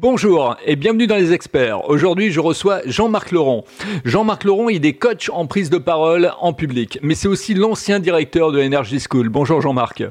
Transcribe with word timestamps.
Bonjour 0.00 0.56
et 0.64 0.76
bienvenue 0.76 1.08
dans 1.08 1.16
les 1.16 1.32
experts. 1.32 1.90
Aujourd'hui, 1.90 2.30
je 2.30 2.38
reçois 2.38 2.82
Jean-Marc 2.86 3.32
Laurent. 3.32 3.64
Jean-Marc 4.04 4.44
Laurent, 4.44 4.68
il 4.68 4.86
est 4.86 4.92
coach 4.92 5.28
en 5.28 5.46
prise 5.46 5.70
de 5.70 5.78
parole 5.78 6.30
en 6.38 6.52
public, 6.52 7.00
mais 7.02 7.16
c'est 7.16 7.26
aussi 7.26 7.52
l'ancien 7.52 7.98
directeur 7.98 8.52
de 8.52 8.62
Energy 8.62 9.00
School. 9.00 9.28
Bonjour 9.28 9.60
Jean-Marc. 9.60 10.04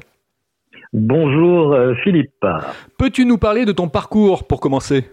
Bonjour 0.92 1.72
euh, 1.72 1.94
Philippe. 2.04 2.44
Peux-tu 2.98 3.24
nous 3.24 3.38
parler 3.38 3.64
de 3.64 3.72
ton 3.72 3.88
parcours 3.88 4.46
pour 4.46 4.60
commencer? 4.60 5.08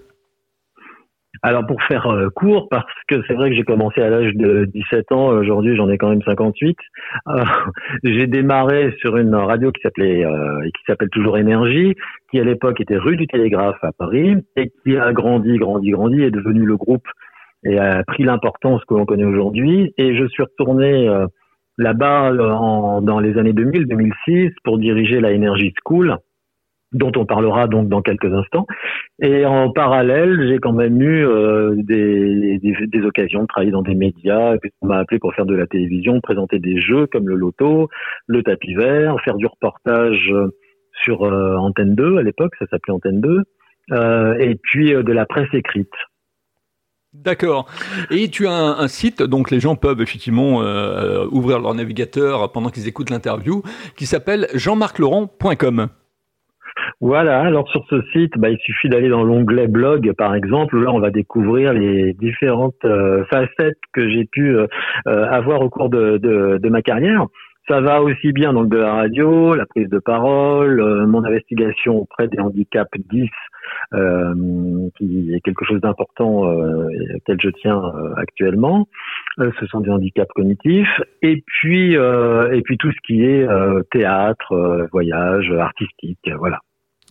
Alors 1.41 1.65
pour 1.65 1.81
faire 1.83 2.07
euh, 2.07 2.29
court, 2.29 2.67
parce 2.69 2.85
que 3.07 3.21
c'est 3.27 3.33
vrai 3.33 3.49
que 3.49 3.55
j'ai 3.55 3.63
commencé 3.63 4.01
à 4.01 4.09
l'âge 4.09 4.33
de 4.35 4.65
17 4.65 5.11
ans, 5.11 5.27
aujourd'hui 5.27 5.75
j'en 5.75 5.89
ai 5.89 5.97
quand 5.97 6.09
même 6.09 6.21
58. 6.23 6.77
Euh, 7.27 7.43
j'ai 8.03 8.27
démarré 8.27 8.95
sur 8.99 9.17
une 9.17 9.35
radio 9.35 9.71
qui 9.71 9.81
s'appelait 9.81 10.25
euh, 10.25 10.61
qui 10.63 10.83
s'appelle 10.87 11.09
toujours 11.09 11.37
Énergie, 11.37 11.95
qui 12.31 12.39
à 12.39 12.43
l'époque 12.43 12.79
était 12.81 12.97
rue 12.97 13.17
du 13.17 13.27
Télégraphe 13.27 13.81
à 13.83 13.91
Paris 13.91 14.35
et 14.55 14.71
qui 14.83 14.97
a 14.97 15.13
grandi, 15.13 15.57
grandi, 15.57 15.91
grandi, 15.91 16.23
est 16.23 16.31
devenu 16.31 16.65
le 16.65 16.77
groupe 16.77 17.07
et 17.63 17.79
a 17.79 18.03
pris 18.03 18.23
l'importance 18.23 18.83
que 18.85 18.93
l'on 18.93 19.05
connaît 19.05 19.25
aujourd'hui. 19.25 19.93
Et 19.97 20.15
je 20.15 20.27
suis 20.27 20.43
retourné 20.43 21.09
là-bas 21.79 22.31
dans 22.31 23.19
les 23.19 23.39
années 23.39 23.53
2000-2006 23.53 24.51
pour 24.63 24.77
diriger 24.77 25.19
la 25.19 25.33
Energy 25.33 25.73
School 25.83 26.15
dont 26.95 27.11
on 27.17 27.25
parlera 27.25 27.67
donc 27.67 27.89
dans 27.89 28.01
quelques 28.01 28.33
instants. 28.33 28.65
Et 29.21 29.45
en 29.45 29.71
parallèle, 29.71 30.47
j'ai 30.47 30.59
quand 30.59 30.71
même 30.71 31.01
eu 31.01 31.25
euh, 31.25 31.75
des, 31.77 32.59
occasions 33.05 33.41
de 33.41 33.47
travailler 33.47 33.71
dans 33.71 33.81
des 33.81 33.95
médias. 33.95 34.55
On 34.81 34.87
m'a 34.87 34.97
appelé 34.97 35.19
pour 35.19 35.33
faire 35.35 35.45
de 35.45 35.55
la 35.55 35.67
télévision, 35.67 36.21
présenter 36.21 36.59
des 36.59 36.79
jeux 36.79 37.05
comme 37.07 37.27
le 37.27 37.35
loto, 37.35 37.89
le 38.27 38.43
tapis 38.43 38.73
vert, 38.73 39.17
faire 39.23 39.35
du 39.35 39.45
reportage 39.45 40.33
sur 41.03 41.23
euh, 41.23 41.57
Antenne 41.57 41.95
2 41.95 42.17
à 42.17 42.23
l'époque, 42.23 42.53
ça 42.57 42.65
s'appelait 42.67 42.93
Antenne 42.93 43.19
2, 43.19 43.43
euh, 43.91 44.33
et 44.39 44.55
puis 44.55 44.91
de 44.91 45.11
la 45.11 45.25
presse 45.25 45.53
écrite. 45.53 45.91
D'accord. 47.13 47.67
Et 48.09 48.29
tu 48.29 48.47
as 48.47 48.51
un, 48.51 48.87
site, 48.87 49.21
donc 49.21 49.51
les 49.51 49.61
gens 49.61 49.75
peuvent 49.75 50.01
effectivement 50.01 50.57
ouvrir 51.31 51.59
leur 51.59 51.73
navigateur 51.73 52.51
pendant 52.51 52.69
qu'ils 52.69 52.89
écoutent 52.89 53.09
l'interview, 53.09 53.63
qui 53.95 54.05
s'appelle 54.05 54.47
jeanmarclaurent.com. 54.53 55.87
Voilà, 57.01 57.41
alors 57.41 57.67
sur 57.69 57.85
ce 57.89 58.01
site, 58.13 58.37
bah, 58.37 58.49
il 58.49 58.57
suffit 58.59 58.87
d'aller 58.87 59.09
dans 59.09 59.23
l'onglet 59.23 59.67
blog 59.67 60.13
par 60.17 60.33
exemple, 60.33 60.81
là 60.81 60.93
on 60.93 60.99
va 60.99 61.11
découvrir 61.11 61.73
les 61.73 62.13
différentes 62.13 62.85
euh, 62.85 63.25
facettes 63.25 63.79
que 63.93 64.09
j'ai 64.09 64.23
pu 64.25 64.55
euh, 64.55 64.67
euh, 65.07 65.29
avoir 65.29 65.61
au 65.61 65.69
cours 65.69 65.89
de, 65.89 66.69
ma 66.69 66.81
carrière. 66.81 67.25
Ça 67.67 67.81
va 67.81 68.01
aussi 68.01 68.31
bien 68.31 68.53
donc 68.53 68.69
de 68.69 68.77
la 68.77 68.93
radio, 68.93 69.55
la 69.55 69.65
prise 69.65 69.89
de 69.89 69.99
parole, 69.99 71.05
mon 71.07 71.23
investigation 71.25 71.97
auprès 71.97 72.27
des 72.27 72.39
handicaps 72.39 72.91
10, 73.09 73.27
qui 74.97 75.33
est 75.33 75.41
quelque 75.41 75.65
chose 75.65 75.81
d'important 75.81 76.43
auquel 76.43 77.37
je 77.41 77.49
tiens 77.49 77.81
actuellement. 78.17 78.87
ce 79.39 79.65
sont 79.65 79.79
des 79.79 79.89
handicaps 79.89 80.31
cognitifs, 80.35 81.01
et 81.23 81.43
puis 81.47 81.93
et 81.95 82.61
puis 82.63 82.77
tout 82.77 82.91
ce 82.91 82.97
qui 83.07 83.23
est 83.23 83.47
théâtre, 83.89 84.87
voyage, 84.91 85.51
artistique, 85.51 86.29
voilà. 86.37 86.59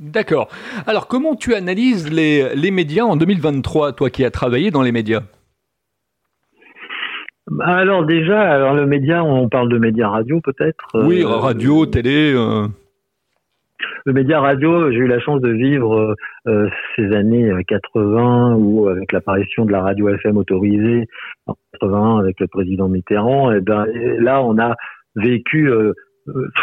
D'accord. 0.00 0.48
Alors, 0.86 1.06
comment 1.06 1.36
tu 1.36 1.54
analyses 1.54 2.10
les, 2.10 2.54
les 2.54 2.70
médias 2.70 3.04
en 3.04 3.16
2023, 3.16 3.92
toi 3.92 4.10
qui 4.10 4.24
as 4.24 4.30
travaillé 4.30 4.70
dans 4.70 4.82
les 4.82 4.92
médias? 4.92 5.22
Alors 7.60 8.06
déjà, 8.06 8.40
alors 8.40 8.74
le 8.74 8.86
média, 8.86 9.22
on 9.22 9.48
parle 9.48 9.68
de 9.68 9.78
médias 9.78 10.08
radio 10.08 10.40
peut-être. 10.40 10.88
Oui, 10.94 11.22
euh, 11.22 11.28
radio, 11.28 11.84
télé. 11.84 12.32
Euh. 12.34 12.66
Le 14.06 14.12
média 14.12 14.40
radio, 14.40 14.90
j'ai 14.90 14.98
eu 14.98 15.06
la 15.06 15.20
chance 15.20 15.40
de 15.42 15.50
vivre 15.50 16.14
euh, 16.46 16.68
ces 16.96 17.14
années 17.14 17.50
80 17.68 18.54
où 18.54 18.88
avec 18.88 19.12
l'apparition 19.12 19.66
de 19.66 19.72
la 19.72 19.82
radio 19.82 20.08
FM 20.08 20.38
autorisée 20.38 21.06
en 21.46 21.54
80 21.80 22.18
avec 22.18 22.40
le 22.40 22.46
président 22.46 22.88
Mitterrand, 22.88 23.52
et 23.52 23.60
ben 23.60 23.86
là 24.18 24.42
on 24.42 24.58
a 24.58 24.74
vécu 25.16 25.70
euh, 25.70 25.92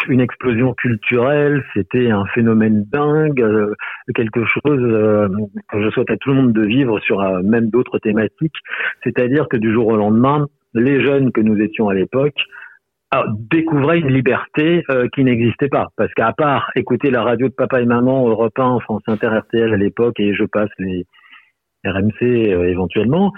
une 0.08 0.20
explosion 0.20 0.74
culturelle, 0.74 1.64
c'était 1.74 2.10
un 2.10 2.24
phénomène 2.34 2.84
dingue, 2.90 3.40
euh, 3.40 3.74
quelque 4.14 4.44
chose 4.44 4.80
euh, 4.80 5.28
que 5.70 5.82
je 5.82 5.90
souhaite 5.90 6.10
à 6.10 6.16
tout 6.16 6.30
le 6.30 6.36
monde 6.36 6.52
de 6.52 6.64
vivre 6.64 6.98
sur 7.00 7.20
même 7.42 7.70
d'autres 7.70 7.98
thématiques. 7.98 8.56
C'est-à-dire 9.04 9.46
que 9.48 9.56
du 9.56 9.72
jour 9.72 9.86
au 9.86 9.96
lendemain, 9.96 10.46
les 10.74 11.02
jeunes 11.02 11.32
que 11.32 11.40
nous 11.40 11.60
étions 11.60 11.88
à 11.88 11.94
l'époque 11.94 12.38
découvraient 13.50 13.98
une 13.98 14.08
liberté 14.08 14.82
qui 15.12 15.22
n'existait 15.22 15.68
pas. 15.68 15.88
Parce 15.98 16.10
qu'à 16.14 16.32
part 16.32 16.70
écouter 16.74 17.10
la 17.10 17.22
radio 17.22 17.46
de 17.46 17.52
papa 17.52 17.82
et 17.82 17.84
maman, 17.84 18.26
Europe 18.26 18.58
1, 18.58 18.80
France 18.80 19.02
Inter, 19.06 19.28
RTL 19.38 19.74
à 19.74 19.76
l'époque, 19.76 20.18
et 20.18 20.34
je 20.34 20.44
passe 20.44 20.70
les 20.78 21.04
RMC 21.84 22.22
éventuellement, 22.22 23.32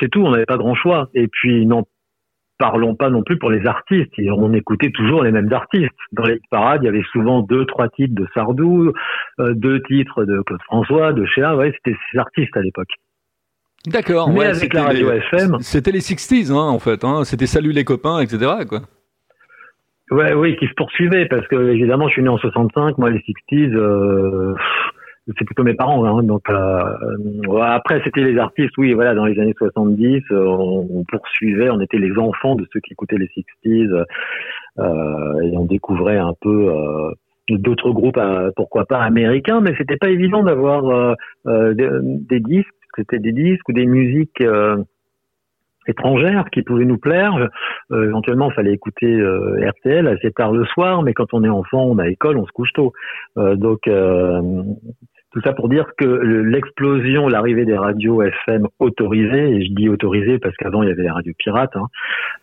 c'est 0.00 0.08
tout, 0.10 0.22
on 0.22 0.32
n'avait 0.32 0.44
pas 0.44 0.56
grand 0.56 0.74
choix. 0.74 1.08
Et 1.14 1.28
puis, 1.28 1.66
non, 1.66 1.84
parlons 2.58 2.94
pas 2.94 3.10
non 3.10 3.22
plus 3.22 3.38
pour 3.38 3.50
les 3.50 3.66
artistes. 3.66 4.12
On 4.18 4.52
écoutait 4.52 4.90
toujours 4.90 5.22
les 5.22 5.30
mêmes 5.30 5.52
artistes. 5.52 5.90
Dans 6.12 6.24
les 6.24 6.40
parades, 6.50 6.82
il 6.82 6.86
y 6.86 6.88
avait 6.88 7.04
souvent 7.12 7.42
deux, 7.42 7.64
trois 7.66 7.88
titres 7.88 8.14
de 8.14 8.26
Sardou, 8.34 8.92
euh, 9.40 9.54
deux 9.54 9.82
titres 9.82 10.24
de 10.24 10.40
Claude 10.42 10.62
François, 10.62 11.12
de 11.12 11.24
Chéa. 11.26 11.56
Ouais, 11.56 11.72
c'était 11.76 11.96
ces 12.10 12.18
artistes 12.18 12.56
à 12.56 12.62
l'époque. 12.62 12.90
D'accord. 13.86 14.30
Mais 14.30 14.46
avec 14.46 14.72
la 14.74 14.84
radio 14.84 15.12
FM. 15.12 15.58
C'était 15.60 15.92
les 15.92 16.00
60s, 16.00 16.50
hein, 16.50 16.56
en 16.56 16.78
fait. 16.78 17.04
Hein. 17.04 17.24
C'était 17.24 17.46
Salut 17.46 17.72
les 17.72 17.84
copains, 17.84 18.20
etc. 18.20 18.52
Quoi. 18.68 18.80
Ouais, 20.10 20.34
oui, 20.34 20.56
qui 20.56 20.66
se 20.66 20.74
poursuivaient 20.76 21.26
parce 21.26 21.46
que 21.48 21.56
évidemment, 21.72 22.08
je 22.08 22.14
suis 22.14 22.22
né 22.22 22.28
en 22.28 22.38
65. 22.38 22.98
Moi, 22.98 23.10
les 23.10 23.18
60s, 23.18 23.74
euh, 23.74 24.54
c'est 25.38 25.44
plutôt 25.44 25.64
mes 25.64 25.74
parents. 25.74 26.04
Hein, 26.04 26.22
donc 26.22 26.48
euh, 26.50 27.60
après, 27.60 28.00
c'était 28.04 28.22
les 28.22 28.38
artistes. 28.38 28.76
Oui, 28.78 28.92
voilà, 28.94 29.14
dans 29.14 29.24
les 29.24 29.38
années 29.40 29.54
70, 29.58 30.22
euh, 30.30 30.44
on, 30.44 31.04
poursuivait, 31.04 31.70
on 31.70 31.80
était 31.80 31.98
les 31.98 32.16
enfants 32.16 32.54
de 32.54 32.66
ceux 32.72 32.80
qui 32.80 32.92
écoutaient 32.92 33.18
les 33.18 33.28
60s 33.28 34.04
euh, 34.78 35.40
et 35.42 35.56
on 35.56 35.64
découvrait 35.64 36.18
un 36.18 36.34
peu 36.40 36.68
euh, 36.68 37.10
d'autres 37.48 37.90
groupes, 37.90 38.20
pourquoi 38.54 38.86
pas 38.86 39.00
américains, 39.00 39.60
mais 39.60 39.74
c'était 39.78 39.96
pas 39.96 40.10
évident 40.10 40.42
d'avoir 40.42 41.16
des, 41.44 41.88
des, 42.02 42.40
disques. 42.40 42.68
C'était 42.96 43.18
des 43.18 43.32
disques 43.32 43.68
ou 43.68 43.72
des 43.72 43.86
musiques 43.86 44.42
étrangères 45.88 46.50
qui 46.50 46.62
pouvaient 46.62 46.84
nous 46.84 46.98
plaire. 46.98 47.48
Euh, 47.92 48.08
éventuellement, 48.08 48.50
il 48.50 48.54
fallait 48.54 48.72
écouter 48.72 49.06
euh, 49.06 49.68
RTL 49.70 50.06
assez 50.08 50.30
tard 50.32 50.52
le 50.52 50.64
soir, 50.66 51.02
mais 51.02 51.14
quand 51.14 51.32
on 51.32 51.44
est 51.44 51.48
enfant, 51.48 51.84
on 51.84 51.98
a 51.98 52.08
école, 52.08 52.36
on 52.38 52.46
se 52.46 52.52
couche 52.52 52.72
tôt. 52.72 52.92
Euh, 53.38 53.56
donc 53.56 53.88
tout 55.36 55.42
ça 55.44 55.52
pour 55.52 55.68
dire 55.68 55.84
que 55.98 56.06
l'explosion, 56.06 57.28
l'arrivée 57.28 57.66
des 57.66 57.76
radios 57.76 58.22
FM 58.22 58.68
autorisées, 58.78 59.50
et 59.50 59.66
je 59.66 59.72
dis 59.74 59.90
autorisées 59.90 60.38
parce 60.38 60.56
qu'avant 60.56 60.82
il 60.82 60.88
y 60.88 60.92
avait 60.92 61.02
les 61.02 61.10
radios 61.10 61.34
pirates, 61.36 61.76
hein, 61.76 61.88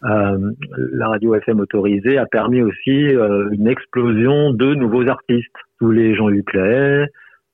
euh, 0.04 0.52
la 0.92 1.08
radio 1.08 1.34
FM 1.34 1.60
autorisée 1.60 2.20
a 2.20 2.28
permis 2.28 2.62
aussi 2.62 3.08
euh, 3.08 3.50
une 3.52 3.68
explosion 3.68 4.54
de 4.54 4.76
nouveaux 4.76 5.08
artistes. 5.08 5.56
Tous 5.80 5.90
les 5.90 6.14
Jean 6.14 6.30
Huclet, 6.30 7.08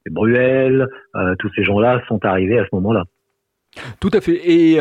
les 0.06 0.12
Bruel, 0.12 0.90
euh, 1.16 1.36
tous 1.40 1.50
ces 1.56 1.64
gens-là 1.64 2.02
sont 2.10 2.26
arrivés 2.26 2.60
à 2.60 2.66
ce 2.66 2.76
moment-là. 2.76 3.06
Tout 4.02 4.12
à 4.12 4.20
fait. 4.20 4.42
Et 4.44 4.78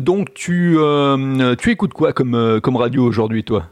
donc 0.00 0.32
tu 0.32 0.78
écoutes 1.66 1.92
quoi 1.92 2.14
comme 2.14 2.76
radio 2.76 3.04
aujourd'hui, 3.04 3.44
toi? 3.44 3.64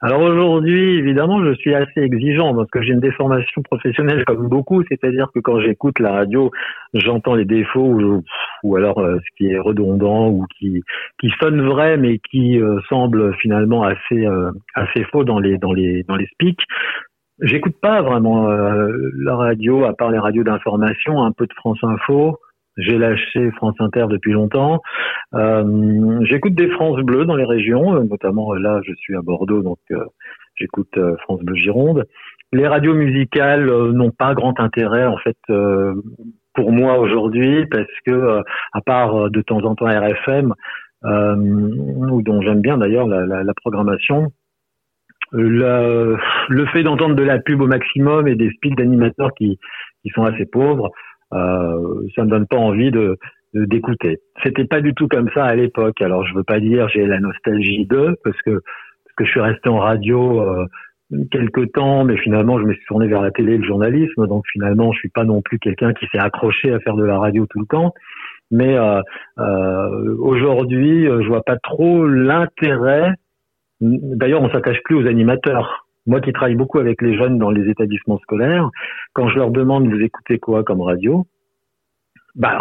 Alors 0.00 0.20
aujourd'hui, 0.22 0.98
évidemment, 0.98 1.42
je 1.44 1.54
suis 1.54 1.74
assez 1.74 2.00
exigeant 2.00 2.54
parce 2.54 2.70
que 2.70 2.82
j'ai 2.82 2.92
une 2.92 3.00
déformation 3.00 3.62
professionnelle 3.62 4.24
comme 4.24 4.48
beaucoup, 4.48 4.82
c'est-à-dire 4.88 5.28
que 5.34 5.40
quand 5.40 5.60
j'écoute 5.60 5.98
la 5.98 6.12
radio, 6.12 6.50
j'entends 6.92 7.34
les 7.34 7.44
défauts 7.44 8.22
ou, 8.62 8.76
alors 8.76 8.98
euh, 8.98 9.18
ce 9.18 9.36
qui 9.36 9.50
est 9.50 9.58
redondant 9.58 10.28
ou 10.28 10.46
qui 10.58 10.82
qui 11.20 11.30
sonne 11.40 11.62
vrai 11.62 11.96
mais 11.96 12.18
qui 12.30 12.60
euh, 12.60 12.80
semble 12.88 13.34
finalement 13.36 13.84
assez 13.84 14.26
euh, 14.26 14.50
assez 14.74 15.04
faux 15.04 15.24
dans 15.24 15.38
les 15.38 15.58
dans 15.58 15.72
les 15.72 16.02
dans 16.02 16.16
les 16.16 16.26
speaks. 16.26 16.64
J'écoute 17.40 17.74
pas 17.80 18.00
vraiment 18.00 18.46
la 18.46 19.34
radio 19.34 19.84
à 19.84 19.92
part 19.92 20.12
les 20.12 20.20
radios 20.20 20.44
d'information, 20.44 21.24
un 21.24 21.32
peu 21.32 21.46
de 21.46 21.52
France 21.54 21.82
Info, 21.82 22.38
j'ai 22.76 22.98
lâché 22.98 23.50
France 23.52 23.76
Inter 23.78 24.06
depuis 24.08 24.32
longtemps. 24.32 24.80
Euh, 25.34 26.20
j'écoute 26.24 26.54
des 26.54 26.68
France 26.68 27.00
Bleu 27.02 27.24
dans 27.24 27.36
les 27.36 27.44
régions, 27.44 27.96
euh, 27.96 28.04
notamment 28.04 28.54
euh, 28.54 28.58
là, 28.58 28.80
je 28.84 28.92
suis 28.94 29.16
à 29.16 29.22
Bordeaux, 29.22 29.62
donc 29.62 29.78
j'écoute 30.56 30.98
France 31.22 31.40
Bleu 31.42 31.56
Gironde. 31.56 32.04
Les 32.52 32.66
radios 32.66 32.94
musicales 32.94 33.66
n'ont 33.66 34.12
pas 34.12 34.34
grand 34.34 34.58
intérêt 34.60 35.06
en 35.06 35.16
fait 35.18 35.36
pour 36.54 36.70
moi 36.70 36.98
aujourd'hui 36.98 37.66
parce 37.66 37.90
que 38.06 38.42
à 38.72 38.80
part 38.80 39.30
de 39.30 39.42
temps 39.42 39.64
en 39.64 39.74
temps 39.74 39.86
RFM, 39.86 40.54
ou 41.04 42.22
dont 42.22 42.40
j'aime 42.42 42.60
bien 42.60 42.78
d'ailleurs 42.78 43.08
la, 43.08 43.54
programmation, 43.56 44.32
le, 45.32 46.16
fait 46.72 46.84
d'entendre 46.84 47.16
de 47.16 47.24
la 47.24 47.40
pub 47.40 47.60
au 47.60 47.66
maximum 47.66 48.28
et 48.28 48.36
des 48.36 48.50
speaks 48.50 48.76
d'animateurs 48.76 49.32
qui, 49.36 49.58
qui 50.02 50.10
sont 50.10 50.22
assez 50.22 50.46
pauvres, 50.46 50.92
euh, 51.34 52.06
ça 52.14 52.24
me 52.24 52.30
donne 52.30 52.46
pas 52.46 52.56
envie 52.56 52.90
de 52.90 53.18
d'écouter. 53.54 54.18
C'était 54.42 54.64
pas 54.64 54.80
du 54.80 54.94
tout 54.94 55.06
comme 55.06 55.30
ça 55.32 55.44
à 55.44 55.54
l'époque. 55.54 56.00
Alors 56.02 56.26
je 56.26 56.34
veux 56.34 56.42
pas 56.42 56.60
dire 56.60 56.88
j'ai 56.88 57.06
la 57.06 57.20
nostalgie 57.20 57.86
d'eux 57.86 58.16
parce 58.24 58.40
que 58.42 58.50
parce 58.50 59.14
que 59.16 59.24
je 59.24 59.30
suis 59.30 59.40
resté 59.40 59.68
en 59.68 59.78
radio 59.78 60.40
euh, 60.40 60.66
quelques 61.30 61.72
temps, 61.72 62.04
mais 62.04 62.16
finalement, 62.16 62.58
je 62.58 62.64
me 62.64 62.72
suis 62.72 62.84
tourné 62.86 63.06
vers 63.06 63.22
la 63.22 63.30
télé 63.30 63.54
et 63.54 63.58
le 63.58 63.64
journalisme. 63.64 64.26
Donc 64.26 64.44
finalement, 64.52 64.92
je 64.92 64.98
suis 64.98 65.08
pas 65.08 65.24
non 65.24 65.40
plus 65.40 65.58
quelqu'un 65.58 65.92
qui 65.92 66.06
s'est 66.06 66.18
accroché 66.18 66.72
à 66.72 66.80
faire 66.80 66.96
de 66.96 67.04
la 67.04 67.18
radio 67.18 67.46
tout 67.46 67.60
le 67.60 67.66
temps. 67.66 67.94
Mais 68.50 68.76
euh, 68.76 69.00
euh, 69.38 70.16
aujourd'hui, 70.18 71.04
je 71.04 71.28
vois 71.28 71.42
pas 71.44 71.56
trop 71.56 72.06
l'intérêt. 72.06 73.12
D'ailleurs, 73.80 74.42
on 74.42 74.50
s'attache 74.50 74.82
plus 74.84 74.96
aux 74.96 75.06
animateurs. 75.06 75.83
Moi 76.06 76.20
qui 76.20 76.32
travaille 76.32 76.54
beaucoup 76.54 76.78
avec 76.78 77.00
les 77.02 77.16
jeunes 77.16 77.38
dans 77.38 77.50
les 77.50 77.70
établissements 77.70 78.18
scolaires, 78.18 78.68
quand 79.14 79.28
je 79.28 79.36
leur 79.36 79.50
demande 79.50 79.88
vous 79.88 80.00
écoutez 80.00 80.38
quoi 80.38 80.62
comme 80.64 80.82
radio, 80.82 81.26
bah 82.34 82.58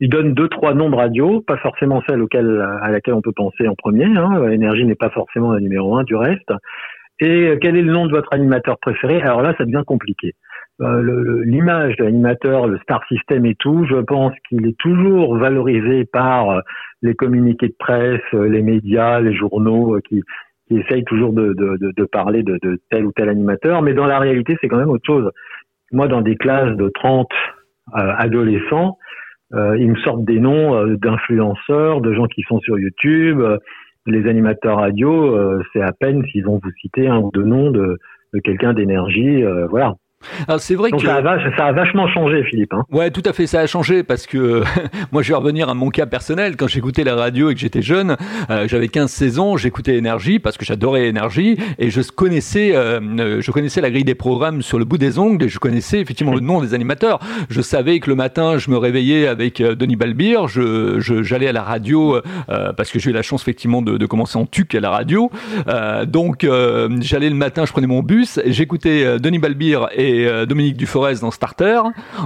ils 0.00 0.08
donnent 0.08 0.32
deux 0.32 0.48
trois 0.48 0.72
noms 0.72 0.88
de 0.88 0.96
radio, 0.96 1.42
pas 1.42 1.58
forcément 1.58 2.02
celle 2.08 2.22
auquel, 2.22 2.66
à 2.82 2.90
laquelle 2.90 3.14
on 3.14 3.20
peut 3.20 3.32
penser 3.36 3.68
en 3.68 3.74
premier. 3.74 4.06
Hein. 4.06 4.40
N'est 4.56 4.94
pas 4.94 5.10
forcément 5.10 5.52
la 5.52 5.60
numéro 5.60 5.96
un 5.96 6.04
du 6.04 6.16
reste. 6.16 6.50
Et 7.20 7.58
quel 7.60 7.76
est 7.76 7.82
le 7.82 7.92
nom 7.92 8.06
de 8.06 8.12
votre 8.12 8.32
animateur 8.32 8.78
préféré? 8.78 9.20
Alors 9.20 9.42
là, 9.42 9.54
ça 9.58 9.66
devient 9.66 9.82
compliqué. 9.86 10.32
Euh, 10.80 11.42
L'image 11.44 11.96
de 11.96 12.04
l'animateur, 12.04 12.66
le 12.66 12.78
star 12.78 13.04
system 13.08 13.44
et 13.44 13.54
tout, 13.56 13.84
je 13.90 13.96
pense 13.96 14.32
qu'il 14.48 14.66
est 14.66 14.78
toujours 14.78 15.36
valorisé 15.36 16.06
par 16.06 16.50
euh, 16.50 16.60
les 17.02 17.14
communiqués 17.14 17.68
de 17.68 17.76
presse, 17.78 18.22
euh, 18.32 18.48
les 18.48 18.62
médias, 18.62 19.20
les 19.20 19.34
journaux 19.34 19.96
euh, 19.96 20.00
qui, 20.00 20.22
qui 20.70 20.78
essayent 20.78 21.04
toujours 21.04 21.32
de, 21.32 21.52
de, 21.52 21.76
de, 21.78 21.92
de 21.96 22.04
parler 22.04 22.42
de, 22.44 22.58
de, 22.62 22.80
tel 22.90 23.04
ou 23.04 23.12
tel 23.12 23.28
animateur. 23.28 23.82
Mais 23.82 23.92
dans 23.92 24.06
la 24.06 24.20
réalité, 24.20 24.56
c'est 24.60 24.68
quand 24.68 24.78
même 24.78 24.90
autre 24.90 25.06
chose. 25.06 25.30
Moi, 25.90 26.06
dans 26.06 26.20
des 26.20 26.36
classes 26.36 26.76
de 26.76 26.88
30 26.88 27.28
adolescents, 27.92 28.96
ils 29.52 29.90
me 29.90 29.96
sortent 29.96 30.24
des 30.24 30.38
noms 30.38 30.86
d'influenceurs, 30.94 32.00
de 32.00 32.12
gens 32.14 32.26
qui 32.26 32.42
sont 32.42 32.60
sur 32.60 32.78
YouTube 32.78 33.42
les 34.06 34.28
animateurs 34.28 34.78
radio, 34.78 35.36
euh, 35.36 35.62
c'est 35.72 35.82
à 35.82 35.92
peine 35.92 36.24
s'ils 36.26 36.44
vont 36.44 36.60
vous 36.62 36.70
citer 36.80 37.08
un 37.08 37.18
ou 37.18 37.30
deux 37.32 37.44
noms 37.44 37.70
de, 37.70 37.98
de 38.32 38.40
quelqu'un 38.40 38.72
d'énergie, 38.72 39.44
euh, 39.44 39.66
voilà. 39.68 39.94
Alors 40.46 40.60
c'est 40.60 40.74
vrai 40.74 40.90
que 40.90 40.98
ça 40.98 41.16
a, 41.16 41.56
ça 41.56 41.66
a, 41.66 41.72
vachement 41.72 42.08
changé, 42.08 42.42
Philippe. 42.44 42.72
Hein. 42.74 42.84
Ouais, 42.90 43.10
tout 43.10 43.22
à 43.24 43.32
fait, 43.32 43.46
ça 43.46 43.60
a 43.60 43.66
changé 43.66 44.02
parce 44.02 44.26
que 44.26 44.62
moi, 45.12 45.22
je 45.22 45.28
vais 45.28 45.34
revenir 45.34 45.68
à 45.68 45.74
mon 45.74 45.90
cas 45.90 46.06
personnel. 46.06 46.56
Quand 46.56 46.66
j'écoutais 46.66 47.04
la 47.04 47.14
radio 47.14 47.50
et 47.50 47.54
que 47.54 47.60
j'étais 47.60 47.82
jeune, 47.82 48.16
euh, 48.50 48.66
j'avais 48.68 48.88
15 48.88 49.10
saisons, 49.10 49.56
j'écoutais 49.56 49.96
Énergie 49.96 50.38
parce 50.38 50.56
que 50.56 50.64
j'adorais 50.64 51.08
Énergie 51.08 51.58
et 51.78 51.90
je 51.90 52.00
connaissais, 52.02 52.74
euh, 52.74 53.40
je 53.40 53.50
connaissais 53.50 53.80
la 53.80 53.90
grille 53.90 54.04
des 54.04 54.14
programmes 54.14 54.62
sur 54.62 54.78
le 54.78 54.84
bout 54.84 54.98
des 54.98 55.18
ongles 55.18 55.44
et 55.44 55.48
je 55.48 55.58
connaissais 55.58 56.00
effectivement 56.00 56.34
le 56.34 56.40
nom 56.40 56.60
des 56.60 56.74
animateurs. 56.74 57.18
Je 57.48 57.60
savais 57.60 58.00
que 58.00 58.10
le 58.10 58.16
matin, 58.16 58.58
je 58.58 58.70
me 58.70 58.76
réveillais 58.76 59.26
avec 59.26 59.60
euh, 59.60 59.74
Denis 59.74 59.96
Balbir, 59.96 60.48
je, 60.48 61.00
j'allais 61.22 61.48
à 61.48 61.52
la 61.52 61.62
radio 61.62 62.16
euh, 62.48 62.72
parce 62.72 62.90
que 62.90 62.98
j'ai 62.98 63.10
eu 63.10 63.14
la 63.14 63.22
chance 63.22 63.42
effectivement 63.42 63.82
de, 63.82 63.96
de, 63.96 64.06
commencer 64.06 64.38
en 64.38 64.46
tuc 64.46 64.74
à 64.74 64.80
la 64.80 64.90
radio. 64.90 65.30
donc 66.06 66.46
j'allais 67.00 67.30
le 67.30 67.36
matin, 67.36 67.64
je 67.64 67.72
prenais 67.72 67.86
mon 67.86 68.02
bus, 68.02 68.40
j'écoutais 68.46 69.18
Denis 69.20 69.38
Balbir 69.38 69.88
et 69.94 70.09
euh, 70.12 70.46
Dominique 70.46 70.76
Duforest 70.76 71.22
dans 71.22 71.30
Starter. 71.30 71.80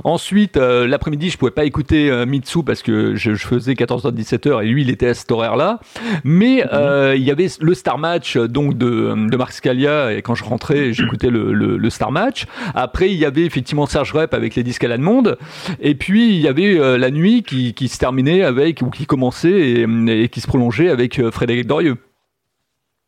Ensuite, 0.05 0.57
euh, 0.57 0.87
l'après-midi, 0.87 1.31
je 1.31 1.39
pouvais 1.39 1.51
pas 1.51 1.65
écouter 1.65 2.11
euh, 2.11 2.27
Mitsu 2.27 2.63
parce 2.63 2.83
que 2.83 3.15
je, 3.15 3.35
faisais 3.35 3.75
14h-17h 3.75 4.65
et 4.65 4.69
lui, 4.69 4.83
il 4.83 4.91
était 4.91 5.09
à 5.09 5.15
cet 5.15 5.31
horaire-là. 5.31 5.81
Mais 6.25 6.65
mhm. 6.65 7.17
il 7.17 7.23
y 7.23 7.31
avait 7.31 7.49
le 7.61 7.75
Star 7.75 7.99
Match 7.99 8.37
donc 8.37 8.77
de, 8.79 9.29
de 9.29 9.37
Marc 9.37 9.53
Scalia 9.53 10.13
et 10.13 10.23
quand 10.23 10.35
je 10.35 10.45
rentrais, 10.45 10.93
j'écoutais 10.93 11.31
le, 11.31 11.53
le, 11.53 11.91
Star 11.91 12.11
Match. 12.11 12.47
Après, 12.75 13.11
il 13.11 13.17
y 13.17 13.25
avait 13.25 13.45
effectivement 13.45 13.87
Serge 13.87 14.13
Rep 14.13 14.35
avec 14.35 14.55
les 14.55 14.63
disques 14.63 14.85
à 14.85 14.89
la 14.89 14.97
demande. 14.97 15.39
Et 15.81 15.95
puis, 15.95 16.35
il 16.35 16.41
y 16.41 16.49
avait 16.49 16.99
la 16.99 17.11
nuit 17.11 17.43
qui, 17.43 17.75
qui, 17.75 17.89
se 17.89 17.99
terminait 17.99 18.43
avec 18.43 18.83
ou 18.83 18.91
qui 18.91 19.07
commençait 19.07 19.51
et, 19.51 19.87
et 20.09 20.29
qui 20.29 20.41
se 20.41 20.47
prolongeait 20.47 20.89
avec 20.89 21.21
Frédéric 21.31 21.67
Dorieux. 21.67 21.97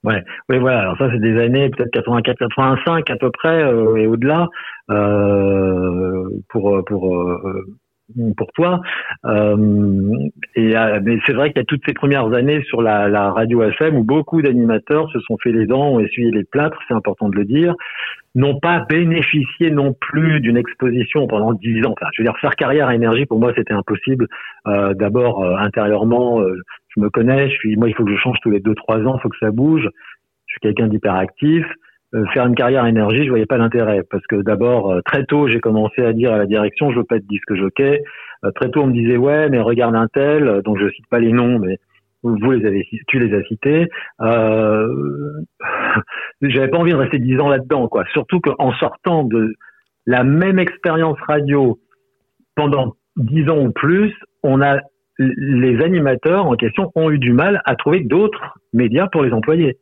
Ouais, 0.06 0.22
oui, 0.48 0.58
voilà. 0.58 0.82
Alors 0.82 0.98
ça, 0.98 1.10
c'est 1.10 1.18
des 1.18 1.36
années 1.40 1.68
peut-être 1.68 1.90
84, 1.90 2.38
85 2.38 3.10
à 3.10 3.16
peu 3.16 3.30
près 3.32 3.64
euh, 3.64 3.96
et 3.96 4.06
au-delà 4.06 4.46
euh, 4.88 6.28
pour 6.48 6.84
pour 6.84 7.16
euh, 7.16 7.64
pour 8.36 8.52
toi. 8.52 8.80
Euh, 9.24 10.28
et 10.54 10.76
euh, 10.76 11.00
mais 11.02 11.18
c'est 11.26 11.32
vrai 11.32 11.50
qu'il 11.50 11.58
y 11.58 11.62
a 11.62 11.64
toutes 11.64 11.82
ces 11.86 11.92
premières 11.92 12.32
années 12.32 12.62
sur 12.64 12.82
la, 12.82 13.08
la 13.08 13.32
radio 13.32 13.62
FM 13.64 13.96
où 13.96 14.04
beaucoup 14.04 14.42
d'animateurs 14.42 15.10
se 15.10 15.20
sont 15.20 15.36
fait 15.42 15.52
les 15.52 15.66
dents, 15.66 15.88
ont 15.88 16.00
essuyé 16.00 16.30
les 16.30 16.44
plâtres, 16.44 16.78
c'est 16.88 16.94
important 16.94 17.28
de 17.28 17.36
le 17.36 17.44
dire, 17.44 17.74
n'ont 18.34 18.58
pas 18.60 18.80
bénéficié 18.88 19.70
non 19.70 19.92
plus 19.92 20.40
d'une 20.40 20.56
exposition 20.56 21.26
pendant 21.26 21.52
dix 21.52 21.84
ans. 21.84 21.94
Enfin, 21.98 22.06
je 22.14 22.22
veux 22.22 22.26
dire, 22.26 22.38
faire 22.38 22.54
carrière 22.56 22.88
à 22.88 22.94
énergie 22.94 23.26
pour 23.26 23.40
moi 23.40 23.52
c'était 23.56 23.74
impossible. 23.74 24.28
Euh, 24.66 24.94
D'abord 24.94 25.44
intérieurement, 25.58 26.42
je 26.96 27.00
me 27.00 27.10
connais, 27.10 27.50
je 27.50 27.54
suis, 27.54 27.76
moi, 27.76 27.88
il 27.88 27.94
faut 27.94 28.04
que 28.04 28.10
je 28.12 28.16
change 28.16 28.38
tous 28.42 28.50
les 28.50 28.60
deux, 28.60 28.74
trois 28.74 28.98
ans, 29.00 29.16
il 29.16 29.20
faut 29.20 29.28
que 29.28 29.38
ça 29.38 29.50
bouge. 29.50 29.88
Je 30.46 30.52
suis 30.52 30.60
quelqu'un 30.60 30.86
d'hyperactif. 30.88 31.66
Euh, 32.16 32.24
faire 32.32 32.46
une 32.46 32.54
carrière 32.54 32.86
énergie, 32.86 33.24
je 33.24 33.28
voyais 33.28 33.46
pas 33.46 33.58
l'intérêt 33.58 34.02
parce 34.10 34.26
que 34.26 34.36
d'abord, 34.36 34.90
euh, 34.90 35.00
très 35.04 35.24
tôt, 35.24 35.48
j'ai 35.48 35.60
commencé 35.60 36.02
à 36.02 36.12
dire 36.12 36.32
à 36.32 36.38
la 36.38 36.46
direction, 36.46 36.90
je 36.90 36.98
veux 36.98 37.04
pas 37.04 37.16
être 37.16 37.26
disque 37.26 37.54
jockey. 37.54 38.02
Euh, 38.44 38.50
très 38.52 38.70
tôt, 38.70 38.82
on 38.82 38.86
me 38.86 38.92
disait, 38.92 39.16
ouais, 39.16 39.50
mais 39.50 39.60
regarde 39.60 39.94
un 39.94 40.08
tel, 40.08 40.62
donc 40.64 40.78
je 40.78 40.88
cite 40.90 41.06
pas 41.10 41.18
les 41.18 41.32
noms, 41.32 41.58
mais 41.58 41.78
vous 42.22 42.50
les 42.52 42.66
avez, 42.66 42.86
tu 43.06 43.18
les 43.18 43.36
as 43.36 43.42
cités. 43.44 43.88
Euh, 44.20 44.88
J'avais 46.40 46.68
pas 46.68 46.78
envie 46.78 46.92
de 46.92 46.96
rester 46.96 47.18
dix 47.18 47.38
ans 47.38 47.48
là-dedans, 47.48 47.88
quoi. 47.88 48.04
Surtout 48.12 48.40
qu'en 48.40 48.72
sortant 48.74 49.24
de 49.24 49.54
la 50.06 50.24
même 50.24 50.58
expérience 50.58 51.18
radio 51.26 51.78
pendant 52.54 52.94
dix 53.16 53.48
ans 53.50 53.58
ou 53.58 53.72
plus, 53.72 54.14
on 54.42 54.62
a 54.62 54.78
les 55.18 55.82
animateurs 55.82 56.46
en 56.46 56.56
question 56.56 56.92
ont 56.94 57.10
eu 57.10 57.18
du 57.18 57.32
mal 57.32 57.62
à 57.64 57.74
trouver 57.74 58.00
d'autres 58.00 58.58
médias 58.74 59.08
pour 59.08 59.22
les 59.22 59.32
employer. 59.32 59.78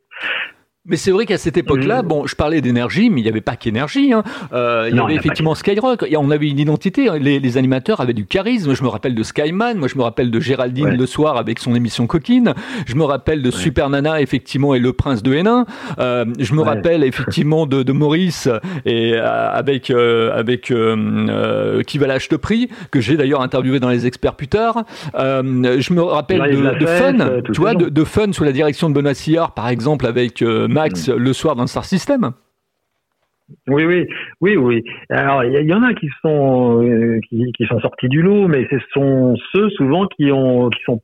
Mais 0.87 0.97
c'est 0.97 1.11
vrai 1.11 1.25
qu'à 1.25 1.37
cette 1.37 1.57
époque-là, 1.57 2.01
bon, 2.01 2.27
je 2.27 2.35
parlais 2.35 2.61
d'énergie, 2.61 3.09
mais 3.09 3.21
il 3.21 3.23
n'y 3.23 3.29
avait 3.29 3.41
pas 3.41 3.55
qu'énergie. 3.55 4.13
Hein. 4.13 4.23
Euh, 4.53 4.87
il 4.89 4.95
y 4.95 4.99
avait 4.99 5.15
effectivement 5.15 5.55
Skyrock. 5.55 6.05
Et 6.07 6.17
on 6.17 6.29
avait 6.29 6.47
une 6.47 6.59
identité. 6.59 7.09
Hein. 7.09 7.17
Les, 7.19 7.39
les, 7.39 7.57
animateurs 7.57 8.01
avaient 8.01 8.13
du 8.13 8.25
charisme. 8.25 8.73
Je 8.75 8.83
me 8.83 8.87
rappelle 8.87 9.15
de 9.15 9.23
Skyman. 9.23 9.77
Moi, 9.77 9.87
je 9.87 9.97
me 9.97 10.03
rappelle 10.03 10.31
de 10.31 10.39
Géraldine 10.39 10.89
le 10.89 11.05
soir 11.05 11.37
avec 11.37 11.59
son 11.59 11.73
émission 11.73 12.07
Coquine. 12.07 12.53
Je 12.85 12.95
me 12.95 13.03
rappelle 13.03 13.41
de 13.41 13.51
Super 13.51 13.89
Nana, 13.89 14.21
effectivement, 14.21 14.75
et 14.75 14.79
le 14.79 14.93
prince 14.93 15.23
de 15.23 15.33
Hénin. 15.33 15.65
Euh, 15.99 16.25
je 16.39 16.53
me 16.53 16.61
rappelle 16.61 17.03
effectivement 17.03 17.65
de, 17.65 17.83
de 17.83 17.91
Maurice 17.91 18.49
et 18.85 19.13
euh, 19.15 19.49
avec 19.51 19.89
euh, 19.89 20.37
avec 20.37 20.71
euh, 20.71 21.81
qui 21.83 21.97
va 21.97 22.07
l'acheter 22.07 22.37
prix 22.37 22.69
que 22.91 22.99
j'ai 22.99 23.17
d'ailleurs 23.17 23.41
interviewé 23.41 23.79
dans 23.79 23.89
les 23.89 24.05
experts 24.05 24.35
plus 24.35 24.47
tard. 24.47 24.83
je 25.15 25.93
me 25.93 26.01
rappelle 26.01 26.41
de, 26.41 26.79
de 26.79 26.85
Fun, 26.85 27.41
tu 27.51 27.59
vois, 27.59 27.73
de, 27.73 27.89
de, 27.89 28.03
Fun 28.03 28.31
sous 28.31 28.43
la 28.43 28.51
direction 28.51 28.89
de 28.89 28.93
Benoît 28.93 29.13
Sillard, 29.13 29.53
par 29.53 29.69
exemple, 29.69 30.05
avec 30.05 30.43
Max 30.75 31.09
le 31.09 31.31
soir 31.31 31.55
dans 31.55 31.67
Star 31.67 31.85
System. 31.85 32.31
Oui, 33.67 33.85
oui, 33.85 34.07
oui, 34.41 34.57
oui. 34.57 34.83
Alors, 35.09 35.43
il 35.43 35.69
y, 35.69 35.73
en 35.73 35.83
a 35.83 35.93
qui 35.93 36.09
sont 36.21 36.83
euh, 36.83 37.19
qui, 37.29 37.65
sont 37.67 37.79
sortis 37.79 38.09
du 38.09 38.21
lot, 38.21 38.47
mais 38.47 38.67
ce 38.69 38.77
sont 38.91 39.35
ceux 39.53 39.69
souvent 39.71 40.07
qui 40.07 40.31
ont 40.31 40.69
qui 40.69 40.83
sont 40.83 40.97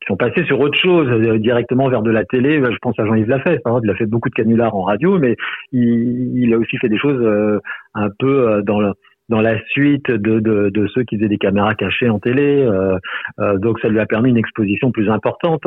qui 0.00 0.06
sont 0.06 0.16
passés 0.16 0.44
sur 0.44 0.60
autre 0.60 0.78
chose 0.78 1.08
euh, 1.08 1.38
directement 1.38 1.88
vers 1.88 2.02
de 2.02 2.10
la 2.10 2.24
télé. 2.24 2.62
Je 2.62 2.76
pense 2.80 2.98
à 2.98 3.06
Jean-Yves 3.06 3.28
Lafay. 3.28 3.58
il 3.82 3.90
a 3.90 3.94
fait 3.96 4.06
beaucoup 4.06 4.28
de 4.28 4.34
canulars 4.34 4.76
en 4.76 4.82
radio, 4.82 5.18
mais 5.18 5.36
il, 5.72 6.52
a 6.52 6.58
aussi 6.58 6.76
fait 6.76 6.88
des 6.88 6.98
choses 6.98 7.20
euh, 7.20 7.60
un 7.94 8.08
peu 8.18 8.62
dans 8.64 8.80
le 8.80 8.92
dans 9.30 9.40
la 9.42 9.58
suite 9.68 10.10
de, 10.10 10.40
de, 10.40 10.70
de, 10.70 10.86
ceux 10.94 11.02
qui 11.02 11.16
faisaient 11.16 11.28
des 11.28 11.36
caméras 11.36 11.74
cachées 11.74 12.08
en 12.08 12.18
télé. 12.18 12.66
donc 13.56 13.78
ça 13.80 13.88
lui 13.88 14.00
a 14.00 14.06
permis 14.06 14.30
une 14.30 14.38
exposition 14.38 14.90
plus 14.90 15.10
importante 15.10 15.64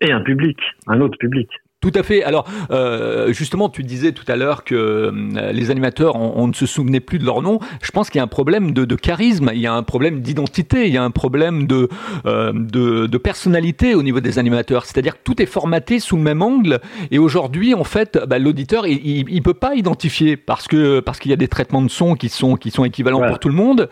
et 0.00 0.12
un 0.12 0.22
public, 0.22 0.58
un 0.86 0.98
autre 1.02 1.18
public. 1.18 1.50
Tout 1.82 1.90
à 1.96 2.04
fait. 2.04 2.22
Alors, 2.22 2.46
euh, 2.70 3.32
justement, 3.32 3.68
tu 3.68 3.82
disais 3.82 4.12
tout 4.12 4.24
à 4.28 4.36
l'heure 4.36 4.62
que 4.62 4.76
euh, 4.76 5.52
les 5.52 5.72
animateurs, 5.72 6.14
on, 6.14 6.46
ne 6.46 6.52
se 6.52 6.64
souvenait 6.64 7.00
plus 7.00 7.18
de 7.18 7.24
leur 7.24 7.42
nom. 7.42 7.58
Je 7.82 7.90
pense 7.90 8.08
qu'il 8.08 8.20
y 8.20 8.20
a 8.20 8.22
un 8.22 8.28
problème 8.28 8.70
de, 8.70 8.84
de, 8.84 8.94
charisme, 8.94 9.50
il 9.52 9.60
y 9.60 9.66
a 9.66 9.74
un 9.74 9.82
problème 9.82 10.20
d'identité, 10.20 10.86
il 10.86 10.94
y 10.94 10.96
a 10.96 11.02
un 11.02 11.10
problème 11.10 11.66
de, 11.66 11.88
euh, 12.24 12.52
de, 12.54 13.06
de, 13.08 13.18
personnalité 13.18 13.96
au 13.96 14.04
niveau 14.04 14.20
des 14.20 14.38
animateurs. 14.38 14.84
C'est-à-dire 14.84 15.14
que 15.14 15.22
tout 15.24 15.42
est 15.42 15.46
formaté 15.46 15.98
sous 15.98 16.16
le 16.16 16.22
même 16.22 16.40
angle. 16.40 16.78
Et 17.10 17.18
aujourd'hui, 17.18 17.74
en 17.74 17.82
fait, 17.82 18.16
bah, 18.28 18.38
l'auditeur, 18.38 18.86
il, 18.86 19.28
il, 19.28 19.42
peut 19.42 19.52
pas 19.52 19.74
identifier 19.74 20.36
parce 20.36 20.68
que 20.68 21.00
parce 21.00 21.18
qu'il 21.18 21.32
y 21.32 21.34
a 21.34 21.36
des 21.36 21.48
traitements 21.48 21.82
de 21.82 21.90
son 21.90 22.14
qui 22.14 22.28
sont 22.28 22.54
qui 22.54 22.70
sont 22.70 22.84
équivalents 22.84 23.26
pour 23.26 23.40
tout 23.40 23.48
le 23.48 23.56
monde. 23.56 23.90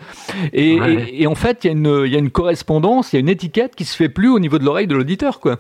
Et, 0.53 0.77
et, 0.77 1.23
et, 1.23 1.27
en 1.27 1.35
fait, 1.35 1.65
il 1.65 1.67
y 1.67 1.71
a 1.71 1.73
une 1.73 2.03
il 2.07 2.13
y 2.13 2.15
a 2.15 2.21
une 2.21 2.31
correspondance, 2.31 3.13
il 3.13 3.17
y 3.17 3.19
a 3.19 3.21
une 3.21 3.29
étiquette 3.29 3.75
qui 3.75 3.85
se 3.85 3.97
fait 3.97 4.09
plus 4.09 4.29
au 4.29 4.39
niveau 4.39 4.59
de 4.59 4.65
l'oreille 4.65 4.87
de 4.87 4.95
l'auditeur, 4.95 5.41
quoi. 5.41 5.59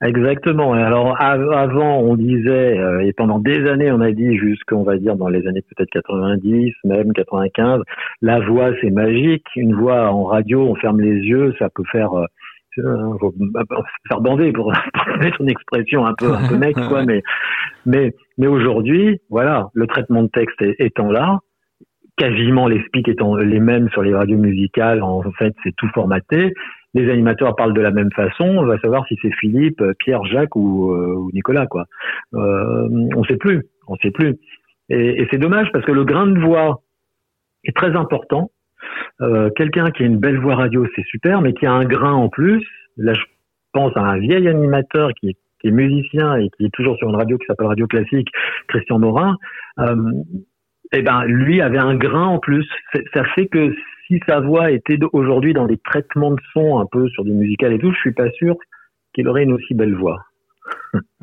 Exactement. 0.00 0.74
Alors 0.74 1.20
avant, 1.20 1.98
on 1.98 2.14
disait, 2.14 2.78
euh, 2.78 3.00
et 3.00 3.12
pendant 3.12 3.40
des 3.40 3.66
années, 3.68 3.90
on 3.90 4.00
a 4.00 4.12
dit 4.12 4.36
jusqu'on 4.36 4.84
va 4.84 4.96
dire 4.96 5.16
dans 5.16 5.28
les 5.28 5.44
années 5.48 5.62
peut-être 5.62 5.90
90, 5.90 6.72
même 6.84 7.12
95, 7.12 7.82
la 8.22 8.38
voix 8.38 8.70
c'est 8.80 8.90
magique. 8.90 9.46
Une 9.56 9.74
voix 9.74 10.12
en 10.12 10.24
radio, 10.24 10.68
on 10.68 10.76
ferme 10.76 11.00
les 11.00 11.16
yeux, 11.16 11.52
ça 11.58 11.68
peut 11.68 11.82
faire 11.90 12.12
euh, 12.12 12.26
euh 12.78 13.12
faire 14.08 14.20
bander 14.20 14.52
pour, 14.52 14.72
mettre 15.20 15.40
une 15.40 15.50
expression 15.50 16.06
un 16.06 16.14
peu 16.16 16.32
un 16.32 16.48
peu 16.48 16.56
mec 16.56 16.76
quoi. 16.76 17.04
Mais 17.04 17.22
mais 17.84 18.12
mais 18.36 18.46
aujourd'hui, 18.46 19.18
voilà, 19.30 19.66
le 19.74 19.88
traitement 19.88 20.22
de 20.22 20.28
texte 20.28 20.62
étant 20.78 21.10
là, 21.10 21.40
quasiment 22.16 22.68
les 22.68 22.80
speaks 22.84 23.08
étant 23.08 23.34
les 23.34 23.58
mêmes 23.58 23.88
sur 23.90 24.02
les 24.02 24.14
radios 24.14 24.38
musicales, 24.38 25.02
en 25.02 25.22
fait, 25.38 25.54
c'est 25.64 25.74
tout 25.76 25.88
formaté 25.92 26.52
les 26.94 27.10
animateurs 27.10 27.54
parlent 27.54 27.74
de 27.74 27.80
la 27.80 27.90
même 27.90 28.10
façon, 28.12 28.44
on 28.44 28.64
va 28.64 28.78
savoir 28.78 29.06
si 29.06 29.16
c'est 29.20 29.32
Philippe, 29.34 29.82
Pierre, 29.98 30.24
Jacques 30.24 30.56
ou, 30.56 30.92
euh, 30.92 31.28
Nicolas, 31.32 31.66
quoi. 31.66 31.84
Euh, 32.34 32.88
on 33.16 33.24
sait 33.24 33.36
plus. 33.36 33.64
on 33.86 33.96
sait 33.96 34.10
plus. 34.10 34.36
Et, 34.88 35.22
et 35.22 35.28
c'est 35.30 35.38
dommage 35.38 35.70
parce 35.72 35.84
que 35.84 35.92
le 35.92 36.04
grain 36.04 36.26
de 36.26 36.38
voix 36.40 36.82
est 37.64 37.76
très 37.76 37.94
important. 37.96 38.50
Euh, 39.20 39.50
Quelqu'un 39.56 39.90
qui 39.90 40.02
a 40.02 40.06
une 40.06 40.18
belle 40.18 40.38
voix 40.38 40.54
radio, 40.54 40.86
c'est 40.94 41.04
super, 41.06 41.40
mais 41.40 41.52
qui 41.52 41.66
a 41.66 41.72
un 41.72 41.84
grain 41.84 42.12
en 42.12 42.28
plus. 42.28 42.64
Là, 42.96 43.12
je 43.14 43.22
pense 43.72 43.96
à 43.96 44.00
un 44.00 44.18
vieil 44.18 44.48
animateur 44.48 45.10
qui 45.14 45.30
est, 45.30 45.36
qui 45.60 45.68
est 45.68 45.72
musicien 45.72 46.36
et 46.36 46.48
qui 46.56 46.66
est 46.66 46.72
toujours 46.72 46.96
sur 46.96 47.08
une 47.08 47.16
radio 47.16 47.36
qui 47.38 47.46
s'appelle 47.46 47.66
Radio 47.66 47.86
Classique, 47.86 48.28
Christian 48.68 48.98
Morin. 48.98 49.36
Euh, 49.80 49.96
eh 50.92 51.02
ben, 51.02 51.24
lui 51.24 51.60
avait 51.60 51.78
un 51.78 51.96
grain 51.96 52.26
en 52.26 52.38
plus. 52.38 52.66
Ça 53.12 53.24
fait 53.34 53.46
que 53.46 53.74
si 54.08 54.20
sa 54.26 54.40
voix 54.40 54.70
était 54.70 54.98
aujourd'hui 55.12 55.52
dans 55.52 55.66
des 55.66 55.78
traitements 55.78 56.32
de 56.32 56.40
son 56.52 56.80
un 56.80 56.86
peu 56.86 57.08
sur 57.10 57.24
des 57.24 57.30
musicales 57.30 57.74
et 57.74 57.78
tout, 57.78 57.92
je 57.92 57.98
suis 57.98 58.14
pas 58.14 58.30
sûr 58.32 58.56
qu'il 59.14 59.28
aurait 59.28 59.44
une 59.44 59.52
aussi 59.52 59.74
belle 59.74 59.94
voix. 59.94 60.18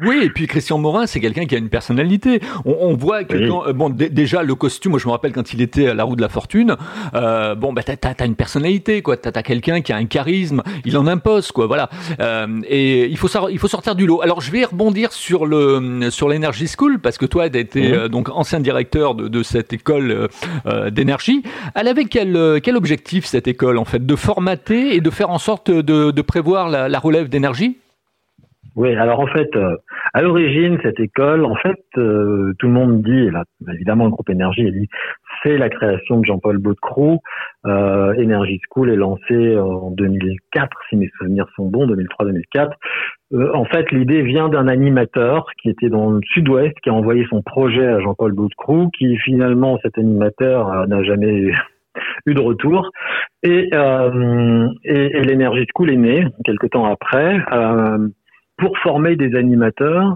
Oui, 0.02 0.20
et 0.24 0.30
puis 0.30 0.46
Christian 0.46 0.78
Morin, 0.78 1.08
c'est 1.08 1.22
quelqu'un 1.22 1.46
qui 1.46 1.56
a 1.56 1.58
une 1.58 1.70
personnalité. 1.70 2.42
On, 2.66 2.96
voit 2.96 3.24
que 3.24 3.36
euh, 3.36 3.74
bon, 3.74 3.90
déjà 3.90 4.44
le 4.44 4.54
costume, 4.54 4.92
moi 4.92 5.00
je 5.00 5.08
me 5.08 5.12
rappelle 5.12 5.32
quand 5.32 5.54
il 5.54 5.62
était 5.62 5.88
à 5.88 5.94
la 5.94 6.04
roue 6.04 6.18
de 6.18 6.22
la 6.22 6.28
fortune. 6.28 6.76
Euh, 7.14 7.56
bon, 7.56 7.72
bah 7.72 7.82
t'as 7.82 8.14
as, 8.20 8.26
une 8.26 8.36
personnalité, 8.36 9.02
quoi. 9.02 9.16
T'as 9.16 9.32
as, 9.34 9.44
quelqu'un 9.44 9.82
qui 9.82 9.94
a 9.94 9.96
un 9.96 10.06
charisme, 10.06 10.64
il 10.84 10.98
en 10.98 11.08
impose, 11.08 11.52
quoi. 11.52 11.66
Voilà. 11.66 11.90
Euh, 12.20 12.62
et 12.68 13.06
il 13.06 13.18
faut 13.18 13.30
il 13.50 13.58
faut 13.58 13.68
sortir 13.70 13.96
du 13.96 14.06
lot. 14.06 14.22
Alors 14.22 14.42
je 14.42 14.52
vais 14.52 14.66
rebondir 14.66 15.14
sur 15.14 15.46
le 15.46 16.10
sur 16.12 16.28
l'Energy 16.28 16.68
School 16.68 17.00
parce 17.00 17.18
que 17.18 17.26
toi, 17.26 17.50
tu 17.50 17.58
été 17.58 17.94
euh, 17.94 18.10
donc 18.10 18.30
ancien 18.30 18.60
directeur 18.60 19.16
de, 19.16 19.30
de 19.30 19.44
cette 19.44 19.72
école 19.72 20.28
euh, 20.66 20.90
d'énergie. 20.90 21.42
Elle 21.74 21.88
avait 21.88 22.06
quel 22.06 22.60
quel 22.62 22.76
objectif 22.76 23.26
cette 23.26 23.48
école 23.48 23.78
en 23.78 23.86
fait, 23.86 24.06
de 24.06 24.16
formater 24.16 24.94
et 24.96 25.00
de 25.00 25.10
faire 25.10 25.30
en 25.30 25.40
sorte 25.40 25.72
de, 25.72 26.12
de 26.12 26.22
prévoir 26.22 26.70
la, 26.70 26.90
la 26.90 27.00
relève 27.00 27.30
d'énergie? 27.30 27.78
Oui, 28.76 28.94
alors 28.96 29.22
en 29.22 29.28
fait, 29.28 29.56
euh, 29.56 29.78
à 30.14 30.22
l'origine, 30.22 30.78
cette 30.84 31.00
école, 31.00 31.46
en 31.46 31.56
fait, 31.56 31.80
euh, 31.98 32.54
tout 32.60 32.68
le 32.68 32.74
monde 32.74 33.02
dit, 33.04 33.30
là, 33.32 33.44
évidemment, 33.74 34.04
le 34.06 34.12
groupe 34.12 34.30
Énergie, 34.30 34.70
c'est 35.42 35.58
la 35.58 35.70
création 35.70 36.20
de 36.20 36.26
Jean-Paul 36.26 36.58
Baudecroux. 36.58 37.20
Euh, 37.66 38.14
Energy 38.22 38.60
School 38.70 38.92
est 38.92 38.98
lancé 38.98 39.58
en 39.58 39.92
2004, 39.92 40.78
si 40.90 40.98
mes 40.98 41.10
souvenirs 41.18 41.46
sont 41.56 41.68
bons, 41.68 41.88
2003-2004. 41.88 42.72
Euh, 43.34 43.52
en 43.54 43.64
fait, 43.64 43.92
l'idée 43.92 44.24
vient 44.24 44.50
d'un 44.50 44.68
animateur 44.68 45.48
qui 45.62 45.70
était 45.70 45.90
dans 45.90 46.10
le 46.10 46.20
sud-ouest, 46.34 46.76
qui 46.84 46.90
a 46.90 46.94
envoyé 46.94 47.26
son 47.30 47.42
projet 47.42 47.88
à 47.88 48.02
Jean-Paul 48.02 48.34
Baudecroux, 48.34 48.90
qui 48.98 49.16
finalement, 49.18 49.80
cet 49.84 49.98
animateur 49.98 50.86
n'a 50.88 51.02
jamais 51.04 51.52
eu 52.26 52.34
de 52.34 52.42
retour. 52.42 52.92
Et, 53.42 53.70
euh, 53.74 54.68
et, 54.84 55.18
et 55.18 55.24
l'Energy 55.24 55.66
School 55.74 55.92
est 55.92 55.98
né, 55.98 56.28
quelques 56.44 56.72
temps 56.72 56.86
après. 56.86 57.40
Euh, 58.56 58.64
pour 58.64 58.78
former 58.80 59.16
des 59.16 59.36
animateurs, 59.36 60.16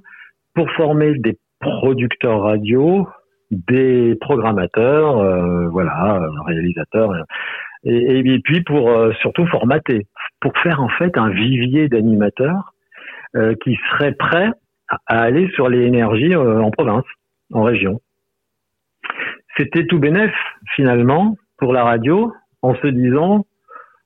pour 0.53 0.69
former 0.71 1.17
des 1.19 1.37
producteurs 1.59 2.41
radio, 2.41 3.07
des 3.51 4.15
programmateurs, 4.21 5.17
euh, 5.17 5.67
voilà, 5.69 6.21
réalisateurs, 6.45 7.13
et, 7.83 8.39
puis 8.43 8.61
pour 8.61 8.89
euh, 8.89 9.13
surtout 9.21 9.45
formater, 9.47 10.07
pour 10.41 10.55
faire 10.57 10.81
en 10.81 10.89
fait 10.89 11.17
un 11.17 11.29
vivier 11.29 11.87
d'animateurs 11.87 12.73
euh, 13.35 13.55
qui 13.63 13.77
seraient 13.91 14.13
prêts 14.13 14.51
à 15.05 15.21
aller 15.21 15.49
sur 15.53 15.69
les 15.69 15.85
énergies 15.85 16.35
en 16.35 16.71
province, 16.71 17.05
en 17.53 17.63
région. 17.63 18.01
C'était 19.55 19.85
tout 19.85 19.99
bénef 19.99 20.33
finalement 20.75 21.35
pour 21.57 21.73
la 21.73 21.83
radio, 21.83 22.33
en 22.61 22.75
se 22.75 22.87
disant, 22.87 23.45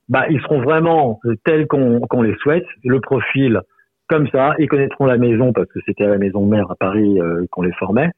bah 0.08 0.26
ils 0.28 0.40
seront 0.42 0.60
vraiment 0.60 1.20
tels 1.44 1.66
qu'on 1.66 2.22
les 2.22 2.36
souhaite, 2.36 2.66
le 2.84 3.00
profil 3.00 3.62
comme 4.08 4.28
ça, 4.28 4.54
ils 4.58 4.68
connaîtront 4.68 5.06
la 5.06 5.16
maison 5.16 5.52
parce 5.52 5.68
que 5.68 5.80
c'était 5.86 6.06
la 6.06 6.18
maison 6.18 6.44
mère 6.44 6.70
à 6.70 6.74
Paris 6.76 7.20
euh, 7.20 7.46
qu'on 7.50 7.62
les 7.62 7.72
formait. 7.72 8.10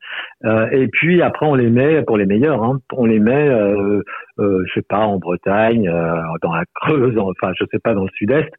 Euh, 0.44 0.68
et 0.72 0.88
puis 0.88 1.22
après, 1.22 1.46
on 1.46 1.54
les 1.54 1.70
met 1.70 2.02
pour 2.02 2.16
les 2.16 2.26
meilleurs. 2.26 2.62
Hein, 2.64 2.80
on 2.92 3.06
les 3.06 3.20
met, 3.20 3.48
euh, 3.48 4.02
euh, 4.40 4.64
je 4.66 4.72
sais 4.74 4.86
pas, 4.88 5.06
en 5.06 5.18
Bretagne, 5.18 5.88
euh, 5.88 6.20
dans 6.42 6.54
la 6.54 6.64
Creuse, 6.74 7.16
enfin, 7.18 7.52
je 7.58 7.64
sais 7.70 7.78
pas, 7.78 7.94
dans 7.94 8.02
le 8.02 8.10
Sud-Est, 8.14 8.50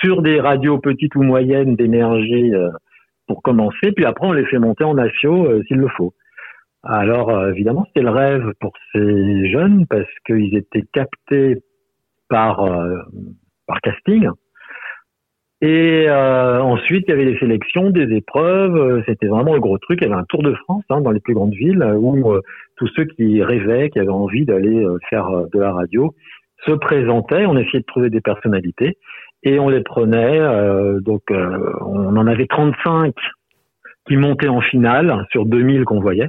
sur 0.00 0.22
des 0.22 0.40
radios 0.40 0.78
petites 0.78 1.16
ou 1.16 1.22
moyennes 1.22 1.74
d'énergie 1.74 2.52
pour 3.26 3.42
commencer. 3.42 3.90
Puis 3.96 4.04
après, 4.04 4.28
on 4.28 4.32
les 4.32 4.46
fait 4.46 4.60
monter 4.60 4.84
en 4.84 4.94
nation 4.94 5.48
s'il 5.66 5.78
le 5.78 5.88
faut. 5.88 6.14
Alors 6.84 7.48
évidemment, 7.48 7.84
c'était 7.88 8.02
le 8.02 8.10
rêve 8.10 8.52
pour 8.60 8.72
ces 8.92 9.50
jeunes 9.50 9.86
parce 9.88 10.06
qu'ils 10.24 10.56
étaient 10.56 10.84
captés 10.92 11.56
par 12.28 12.64
par 13.66 13.80
casting. 13.80 14.28
Et 15.60 16.04
euh, 16.08 16.62
ensuite, 16.62 17.04
il 17.08 17.10
y 17.10 17.14
avait 17.14 17.24
les 17.24 17.38
sélections, 17.38 17.90
des 17.90 18.14
épreuves. 18.14 18.76
Euh, 18.76 19.02
c'était 19.06 19.26
vraiment 19.26 19.54
le 19.54 19.60
gros 19.60 19.78
truc. 19.78 19.98
Il 20.00 20.04
y 20.04 20.10
avait 20.10 20.20
un 20.20 20.24
Tour 20.28 20.42
de 20.42 20.54
France 20.54 20.84
hein, 20.88 21.00
dans 21.00 21.10
les 21.10 21.20
plus 21.20 21.34
grandes 21.34 21.54
villes 21.54 21.82
où 21.82 22.32
euh, 22.32 22.42
tous 22.76 22.86
ceux 22.94 23.04
qui 23.04 23.42
rêvaient, 23.42 23.90
qui 23.90 23.98
avaient 23.98 24.08
envie 24.08 24.44
d'aller 24.44 24.86
faire 25.10 25.28
de 25.52 25.58
la 25.58 25.72
radio, 25.72 26.14
se 26.64 26.72
présentaient. 26.72 27.44
On 27.46 27.56
essayait 27.56 27.80
de 27.80 27.86
trouver 27.86 28.08
des 28.08 28.20
personnalités 28.20 28.98
et 29.42 29.58
on 29.58 29.68
les 29.68 29.82
prenait. 29.82 30.40
donc, 31.00 31.22
on 31.30 32.16
en 32.16 32.26
avait 32.28 32.46
35 32.46 33.14
qui 34.06 34.16
montaient 34.16 34.48
en 34.48 34.60
finale 34.60 35.26
sur 35.30 35.44
2000 35.44 35.84
qu'on 35.84 36.00
voyait 36.00 36.28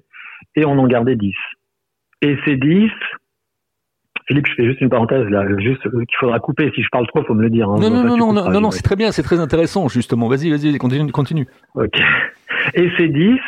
et 0.56 0.66
on 0.66 0.78
en 0.80 0.88
gardait 0.88 1.16
10. 1.16 1.34
Et 2.24 2.36
ces 2.46 2.58
10, 2.58 2.90
Philippe, 4.30 4.46
je 4.46 4.54
fais 4.54 4.66
juste 4.66 4.80
une 4.80 4.90
parenthèse 4.90 5.28
là, 5.30 5.44
juste 5.58 5.82
qu'il 5.82 6.18
faudra 6.20 6.40
couper. 6.40 6.72
Si 6.76 6.84
je 6.84 6.90
parle 6.92 7.08
trop, 7.08 7.24
faut 7.24 7.34
me 7.34 7.42
le 7.42 7.50
dire. 7.50 7.68
Hein. 7.68 7.78
non, 7.80 7.90
non, 7.90 8.04
non, 8.04 8.32
non, 8.32 8.52
non, 8.52 8.62
non, 8.62 8.70
c'est 8.70 8.84
très 8.84 8.96
bien, 8.96 9.12
c'est 9.12 9.24
très 9.24 9.40
intéressant 9.40 9.88
justement. 9.88 10.28
Vas-y, 10.28 10.52
vas-y, 10.52 10.78
continue, 10.78 11.12
continue. 11.12 11.48
Ok. 11.74 12.00
Et 12.76 12.92
ces 12.96 13.08
10, 13.08 13.40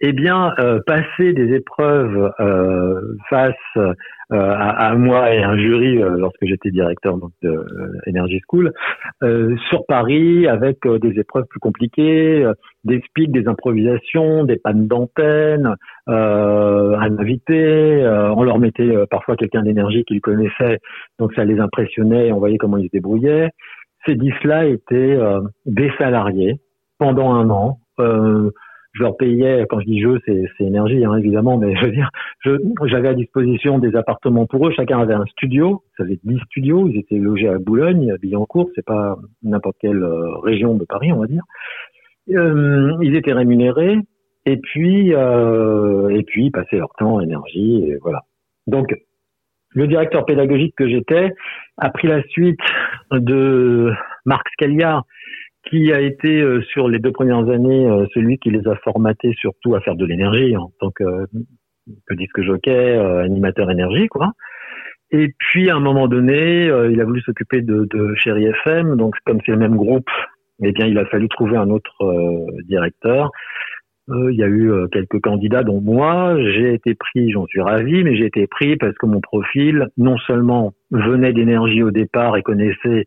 eh 0.00 0.12
bien, 0.12 0.52
euh, 0.58 0.80
passer 0.86 1.32
des 1.32 1.54
épreuves 1.54 2.32
euh, 2.40 3.00
face 3.28 3.54
euh, 3.76 3.92
à, 4.30 4.88
à, 4.88 4.94
moi 4.94 5.32
et 5.32 5.42
un 5.42 5.56
jury 5.56 6.02
euh, 6.02 6.16
lorsque 6.18 6.44
j'étais 6.44 6.70
directeur 6.70 7.16
donc, 7.18 7.30
de 7.42 7.64
Energy 8.08 8.40
School 8.48 8.72
sur 9.68 9.86
Paris 9.86 10.46
avec 10.46 10.86
des 10.86 11.18
épreuves 11.18 11.44
plus 11.48 11.60
compliquées, 11.60 12.46
des 12.84 13.00
speaks, 13.06 13.32
des 13.32 13.48
improvisations, 13.48 14.44
des 14.44 14.56
pannes 14.56 14.86
d'antenne, 14.86 15.74
un 16.06 17.18
invité, 17.18 18.06
on 18.36 18.42
leur 18.42 18.58
mettait 18.58 18.94
parfois 19.10 19.36
quelqu'un 19.36 19.62
d'énergie 19.62 20.04
qu'ils 20.04 20.20
connaissaient, 20.20 20.78
donc 21.18 21.32
ça 21.34 21.44
les 21.44 21.58
impressionnait, 21.60 22.32
on 22.32 22.38
voyait 22.38 22.58
comment 22.58 22.76
ils 22.76 22.86
se 22.86 22.92
débrouillaient. 22.92 23.50
Ces 24.06 24.16
dix-là 24.16 24.66
étaient 24.66 25.18
des 25.64 25.90
salariés 25.98 26.60
pendant 26.98 27.34
un 27.34 27.50
an. 27.50 27.78
Euh, 27.98 28.50
je 28.96 29.02
leur 29.02 29.16
payais, 29.16 29.66
quand 29.68 29.80
je 29.80 29.86
dis 29.86 30.00
je, 30.00 30.18
c'est, 30.24 30.64
énergie, 30.64 31.04
hein, 31.04 31.16
évidemment, 31.16 31.58
mais 31.58 31.76
je 31.76 31.84
veux 31.84 31.92
dire, 31.92 32.10
j'avais 32.84 33.08
à 33.08 33.14
disposition 33.14 33.78
des 33.78 33.94
appartements 33.94 34.46
pour 34.46 34.66
eux. 34.66 34.72
Chacun 34.74 35.00
avait 35.00 35.14
un 35.14 35.26
studio. 35.26 35.82
Ça 35.96 36.04
faisait 36.04 36.18
10 36.24 36.38
studios. 36.46 36.88
Ils 36.88 36.98
étaient 36.98 37.18
logés 37.18 37.48
à 37.48 37.58
Boulogne, 37.58 38.10
à 38.12 38.16
Billancourt. 38.16 38.70
C'est 38.74 38.84
pas 38.84 39.16
n'importe 39.42 39.76
quelle 39.80 40.02
euh, 40.02 40.38
région 40.38 40.74
de 40.74 40.84
Paris, 40.84 41.12
on 41.12 41.20
va 41.20 41.26
dire. 41.26 41.42
Euh, 42.30 42.96
ils 43.02 43.16
étaient 43.16 43.32
rémunérés. 43.32 43.98
Et 44.46 44.56
puis, 44.56 45.12
euh, 45.12 46.08
et 46.08 46.22
puis, 46.22 46.46
ils 46.46 46.52
passaient 46.52 46.78
leur 46.78 46.94
temps, 46.96 47.20
énergie, 47.20 47.84
et 47.84 47.96
voilà. 48.00 48.20
Donc, 48.68 48.94
le 49.70 49.88
directeur 49.88 50.24
pédagogique 50.24 50.74
que 50.76 50.88
j'étais 50.88 51.32
a 51.76 51.90
pris 51.90 52.06
la 52.08 52.22
suite 52.28 52.60
de 53.10 53.92
Marc 54.24 54.48
Scalia, 54.52 55.02
qui 55.68 55.92
a 55.92 56.00
été 56.00 56.40
euh, 56.40 56.62
sur 56.62 56.88
les 56.88 56.98
deux 56.98 57.12
premières 57.12 57.48
années 57.48 57.88
euh, 57.88 58.06
celui 58.14 58.38
qui 58.38 58.50
les 58.50 58.66
a 58.68 58.76
formatés 58.76 59.32
surtout 59.38 59.74
à 59.74 59.80
faire 59.80 59.96
de 59.96 60.06
l'énergie 60.06 60.56
en 60.56 60.70
tant 60.80 60.90
que, 60.90 61.04
que 62.06 62.14
disque 62.14 62.40
jockey, 62.42 62.70
euh, 62.70 63.24
animateur 63.24 63.70
énergie, 63.70 64.08
quoi. 64.08 64.32
Et 65.10 65.34
puis 65.38 65.70
à 65.70 65.76
un 65.76 65.80
moment 65.80 66.08
donné, 66.08 66.64
il 66.64 67.00
a 67.00 67.04
voulu 67.04 67.20
s'occuper 67.20 67.62
de, 67.62 67.86
de 67.92 68.14
Chéri 68.16 68.46
FM, 68.46 68.96
donc 68.96 69.14
comme 69.24 69.38
c'est 69.46 69.52
le 69.52 69.58
même 69.58 69.76
groupe, 69.76 70.10
eh 70.60 70.72
bien 70.72 70.86
il 70.86 70.98
a 70.98 71.06
fallu 71.06 71.28
trouver 71.28 71.56
un 71.56 71.70
autre 71.70 71.94
directeur. 72.64 73.30
il 74.08 74.34
y 74.34 74.42
a 74.42 74.48
eu 74.48 74.72
quelques 74.90 75.20
candidats, 75.20 75.62
dont 75.62 75.80
moi. 75.80 76.36
J'ai 76.40 76.74
été 76.74 76.96
pris, 76.96 77.30
j'en 77.30 77.46
suis 77.46 77.60
ravi, 77.60 78.02
mais 78.02 78.16
j'ai 78.16 78.26
été 78.26 78.48
pris 78.48 78.74
parce 78.74 78.98
que 78.98 79.06
mon 79.06 79.20
profil, 79.20 79.86
non 79.96 80.18
seulement 80.26 80.72
venait 80.90 81.32
d'énergie 81.32 81.84
au 81.84 81.92
départ 81.92 82.36
et 82.36 82.42
connaissait 82.42 83.04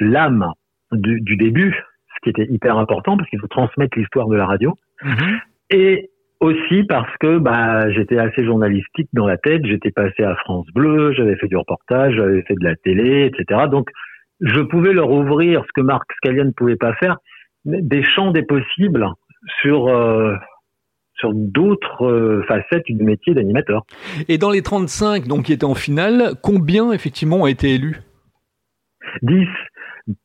l'âme 0.00 0.54
du, 0.92 1.20
du, 1.20 1.36
début, 1.36 1.74
ce 2.14 2.20
qui 2.22 2.30
était 2.30 2.50
hyper 2.52 2.78
important 2.78 3.16
parce 3.16 3.28
qu'il 3.28 3.40
faut 3.40 3.48
transmettre 3.48 3.98
l'histoire 3.98 4.28
de 4.28 4.36
la 4.36 4.46
radio. 4.46 4.74
Mhm. 5.02 5.40
Et 5.70 6.10
aussi 6.40 6.84
parce 6.84 7.14
que 7.18 7.38
bah, 7.38 7.90
j'étais 7.90 8.18
assez 8.18 8.44
journalistique 8.44 9.08
dans 9.12 9.26
la 9.26 9.38
tête, 9.38 9.64
j'étais 9.64 9.90
passé 9.90 10.22
à 10.22 10.36
France 10.36 10.66
Bleu, 10.74 11.12
j'avais 11.12 11.36
fait 11.36 11.48
du 11.48 11.56
reportage, 11.56 12.14
j'avais 12.14 12.42
fait 12.42 12.54
de 12.54 12.64
la 12.64 12.76
télé, 12.76 13.26
etc. 13.26 13.62
Donc 13.70 13.88
je 14.40 14.60
pouvais 14.60 14.92
leur 14.92 15.10
ouvrir 15.10 15.62
ce 15.66 15.72
que 15.74 15.80
Marc 15.80 16.04
Scalia 16.16 16.44
ne 16.44 16.50
pouvait 16.50 16.76
pas 16.76 16.94
faire, 16.94 17.16
des 17.64 18.02
champs 18.02 18.32
des 18.32 18.42
possibles 18.42 19.06
sur 19.60 19.88
euh, 19.88 20.34
sur 21.14 21.32
d'autres 21.32 22.04
euh, 22.04 22.44
facettes 22.46 22.84
du 22.86 23.02
métier 23.02 23.34
d'animateur. 23.34 23.84
Et 24.28 24.36
dans 24.36 24.50
les 24.50 24.62
35 24.62 25.26
donc 25.26 25.44
qui 25.44 25.52
étaient 25.52 25.64
en 25.64 25.74
finale, 25.74 26.34
combien 26.42 26.92
effectivement 26.92 27.42
ont 27.42 27.46
été 27.46 27.74
élus? 27.74 27.96
10. 29.22 29.46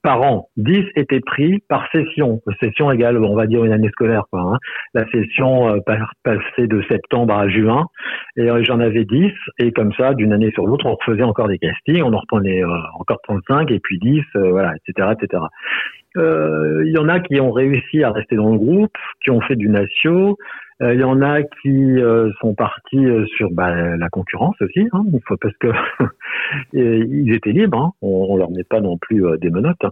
Par 0.03 0.21
an. 0.21 0.49
10 0.57 0.83
étaient 0.95 1.19
pris 1.21 1.59
par 1.67 1.87
session. 1.91 2.41
Session 2.61 2.91
égale, 2.91 3.17
on 3.17 3.35
va 3.35 3.47
dire, 3.47 3.63
une 3.63 3.71
année 3.71 3.89
scolaire. 3.89 4.23
Quoi, 4.31 4.41
hein. 4.41 4.57
La 4.93 5.05
session 5.09 5.69
euh, 5.69 5.79
passait 6.23 6.67
de 6.67 6.81
septembre 6.89 7.33
à 7.33 7.47
juin. 7.49 7.87
Et 8.37 8.49
euh, 8.49 8.63
j'en 8.63 8.79
avais 8.79 9.05
10. 9.05 9.31
Et 9.59 9.71
comme 9.71 9.93
ça, 9.93 10.13
d'une 10.13 10.33
année 10.33 10.51
sur 10.51 10.67
l'autre, 10.67 10.85
on 10.85 10.95
refaisait 10.95 11.23
encore 11.23 11.47
des 11.47 11.57
castings. 11.57 12.03
On 12.03 12.13
en 12.13 12.19
reprenait 12.19 12.63
euh, 12.63 12.77
encore 12.99 13.19
35 13.23 13.71
et 13.71 13.79
puis 13.79 13.99
10, 13.99 14.21
voilà, 14.35 14.73
etc., 14.75 15.09
etc. 15.19 15.43
Il 16.15 16.91
y 16.93 16.97
en 16.97 17.07
a 17.07 17.19
qui 17.19 17.39
ont 17.39 17.51
réussi 17.51 18.03
à 18.03 18.11
rester 18.11 18.35
dans 18.35 18.51
le 18.51 18.57
groupe, 18.57 18.97
qui 19.23 19.31
ont 19.31 19.41
fait 19.41 19.55
du 19.55 19.69
natio. 19.69 20.37
Il 20.81 20.99
y 20.99 21.03
en 21.03 21.21
a 21.21 21.43
qui 21.43 21.95
sont 22.41 22.55
partis 22.55 23.05
sur 23.37 23.51
bah, 23.51 23.95
la 23.95 24.09
concurrence 24.09 24.55
aussi, 24.61 24.87
hein, 24.91 25.03
parce 25.39 25.55
que 25.57 25.67
ils 26.73 27.33
étaient 27.33 27.51
libres. 27.51 27.77
Hein, 27.77 27.91
on, 28.01 28.27
on 28.29 28.37
leur 28.37 28.51
met 28.51 28.63
pas 28.63 28.81
non 28.81 28.97
plus 28.97 29.23
des 29.39 29.49
menottes. 29.49 29.83
Hein. 29.83 29.91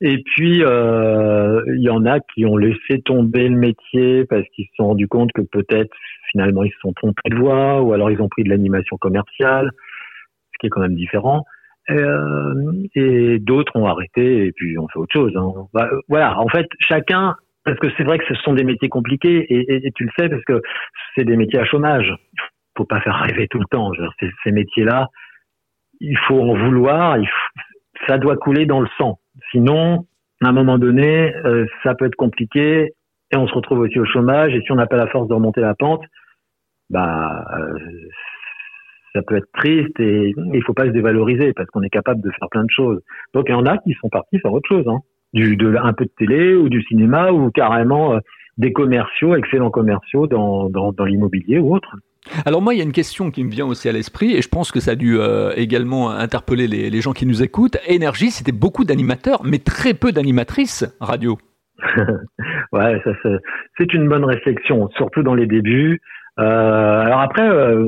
Et 0.00 0.22
puis, 0.22 0.62
euh, 0.62 1.62
il 1.66 1.82
y 1.82 1.90
en 1.90 2.06
a 2.06 2.20
qui 2.20 2.46
ont 2.46 2.56
laissé 2.56 3.02
tomber 3.04 3.48
le 3.48 3.56
métier 3.56 4.24
parce 4.24 4.46
qu'ils 4.54 4.66
se 4.66 4.74
sont 4.76 4.88
rendus 4.88 5.08
compte 5.08 5.32
que 5.32 5.42
peut-être 5.42 5.90
finalement 6.30 6.62
ils 6.62 6.70
se 6.70 6.78
sont 6.80 6.92
trompés 6.92 7.28
de 7.28 7.36
voie 7.36 7.82
ou 7.82 7.92
alors 7.92 8.10
ils 8.10 8.22
ont 8.22 8.28
pris 8.28 8.44
de 8.44 8.50
l'animation 8.50 8.96
commerciale, 8.98 9.70
ce 10.52 10.58
qui 10.60 10.66
est 10.66 10.70
quand 10.70 10.80
même 10.80 10.94
différent. 10.94 11.44
Euh, 11.90 12.54
et 12.94 13.38
d'autres 13.40 13.74
ont 13.74 13.86
arrêté 13.86 14.46
et 14.46 14.52
puis 14.52 14.78
on 14.78 14.86
fait 14.88 14.98
autre 14.98 15.12
chose. 15.12 15.32
Hein. 15.36 15.52
Bah, 15.72 15.88
voilà, 16.08 16.38
en 16.38 16.48
fait, 16.48 16.66
chacun, 16.78 17.34
parce 17.64 17.78
que 17.78 17.88
c'est 17.96 18.04
vrai 18.04 18.18
que 18.18 18.24
ce 18.26 18.34
sont 18.42 18.54
des 18.54 18.64
métiers 18.64 18.88
compliqués 18.88 19.46
et, 19.48 19.90
tu 19.94 20.04
le 20.04 20.10
sais 20.18 20.28
parce 20.28 20.44
que 20.44 20.62
c'est 21.14 21.24
des 21.24 21.36
métiers 21.36 21.58
à 21.58 21.64
chômage. 21.64 22.14
Faut 22.76 22.84
pas 22.84 23.00
faire 23.00 23.16
rêver 23.16 23.48
tout 23.48 23.58
le 23.58 23.66
temps. 23.70 23.92
Ces, 24.44 24.52
métiers-là, 24.52 25.08
il 26.00 26.16
faut 26.28 26.40
en 26.40 26.54
vouloir, 26.54 27.18
il 27.18 27.28
ça 28.08 28.18
doit 28.18 28.36
couler 28.36 28.66
dans 28.66 28.80
le 28.80 28.88
sang. 28.96 29.18
Sinon, 29.50 30.06
à 30.42 30.48
un 30.48 30.52
moment 30.52 30.78
donné, 30.78 31.34
euh, 31.44 31.66
ça 31.82 31.94
peut 31.94 32.06
être 32.06 32.14
compliqué 32.14 32.94
et 33.32 33.36
on 33.36 33.46
se 33.46 33.52
retrouve 33.52 33.80
aussi 33.80 33.98
au 33.98 34.06
chômage. 34.06 34.54
Et 34.54 34.62
si 34.62 34.72
on 34.72 34.76
n'a 34.76 34.86
pas 34.86 34.96
la 34.96 35.06
force 35.08 35.28
de 35.28 35.34
remonter 35.34 35.60
la 35.60 35.74
pente, 35.74 36.02
bah, 36.88 37.44
euh, 37.58 37.78
ça 39.12 39.22
peut 39.22 39.36
être 39.36 39.50
triste 39.54 39.98
et 39.98 40.34
il 40.52 40.62
faut 40.64 40.74
pas 40.74 40.86
se 40.86 40.90
dévaloriser 40.90 41.52
parce 41.52 41.68
qu'on 41.70 41.82
est 41.82 41.90
capable 41.90 42.20
de 42.20 42.30
faire 42.30 42.48
plein 42.50 42.64
de 42.64 42.70
choses. 42.70 43.00
Donc 43.34 43.46
il 43.48 43.52
y 43.52 43.54
en 43.54 43.66
a 43.66 43.78
qui 43.78 43.94
sont 44.00 44.08
partis 44.08 44.38
faire 44.38 44.52
autre 44.52 44.68
chose, 44.68 44.86
hein. 44.88 45.00
du, 45.32 45.56
de, 45.56 45.76
un 45.76 45.92
peu 45.92 46.04
de 46.04 46.12
télé 46.18 46.54
ou 46.54 46.68
du 46.68 46.82
cinéma 46.82 47.32
ou 47.32 47.50
carrément 47.50 48.14
euh, 48.14 48.18
des 48.58 48.72
commerciaux, 48.72 49.34
excellents 49.34 49.70
commerciaux 49.70 50.26
dans, 50.26 50.68
dans, 50.68 50.92
dans 50.92 51.04
l'immobilier 51.04 51.58
ou 51.58 51.74
autre. 51.74 51.96
Alors 52.44 52.62
moi, 52.62 52.74
il 52.74 52.78
y 52.78 52.80
a 52.80 52.84
une 52.84 52.92
question 52.92 53.30
qui 53.30 53.44
me 53.44 53.50
vient 53.50 53.66
aussi 53.66 53.88
à 53.88 53.92
l'esprit, 53.92 54.36
et 54.36 54.42
je 54.42 54.48
pense 54.48 54.70
que 54.70 54.80
ça 54.80 54.92
a 54.92 54.94
dû 54.94 55.18
euh, 55.18 55.52
également 55.56 56.10
interpeller 56.10 56.66
les, 56.66 57.00
gens 57.00 57.12
qui 57.12 57.26
nous 57.26 57.42
écoutent. 57.42 57.78
Énergie, 57.86 58.30
c'était 58.30 58.52
beaucoup 58.52 58.84
d'animateurs, 58.84 59.40
mais 59.44 59.58
très 59.58 59.94
peu 59.94 60.12
d'animatrices 60.12 60.84
radio. 61.00 61.38
ouais, 62.72 63.00
ça, 63.04 63.10
c'est 63.78 63.94
une 63.94 64.08
bonne 64.08 64.24
réflexion, 64.24 64.90
surtout 64.96 65.22
dans 65.22 65.34
les 65.34 65.46
débuts. 65.46 66.00
Euh, 66.38 67.00
alors 67.00 67.20
après, 67.20 67.48
euh, 67.48 67.84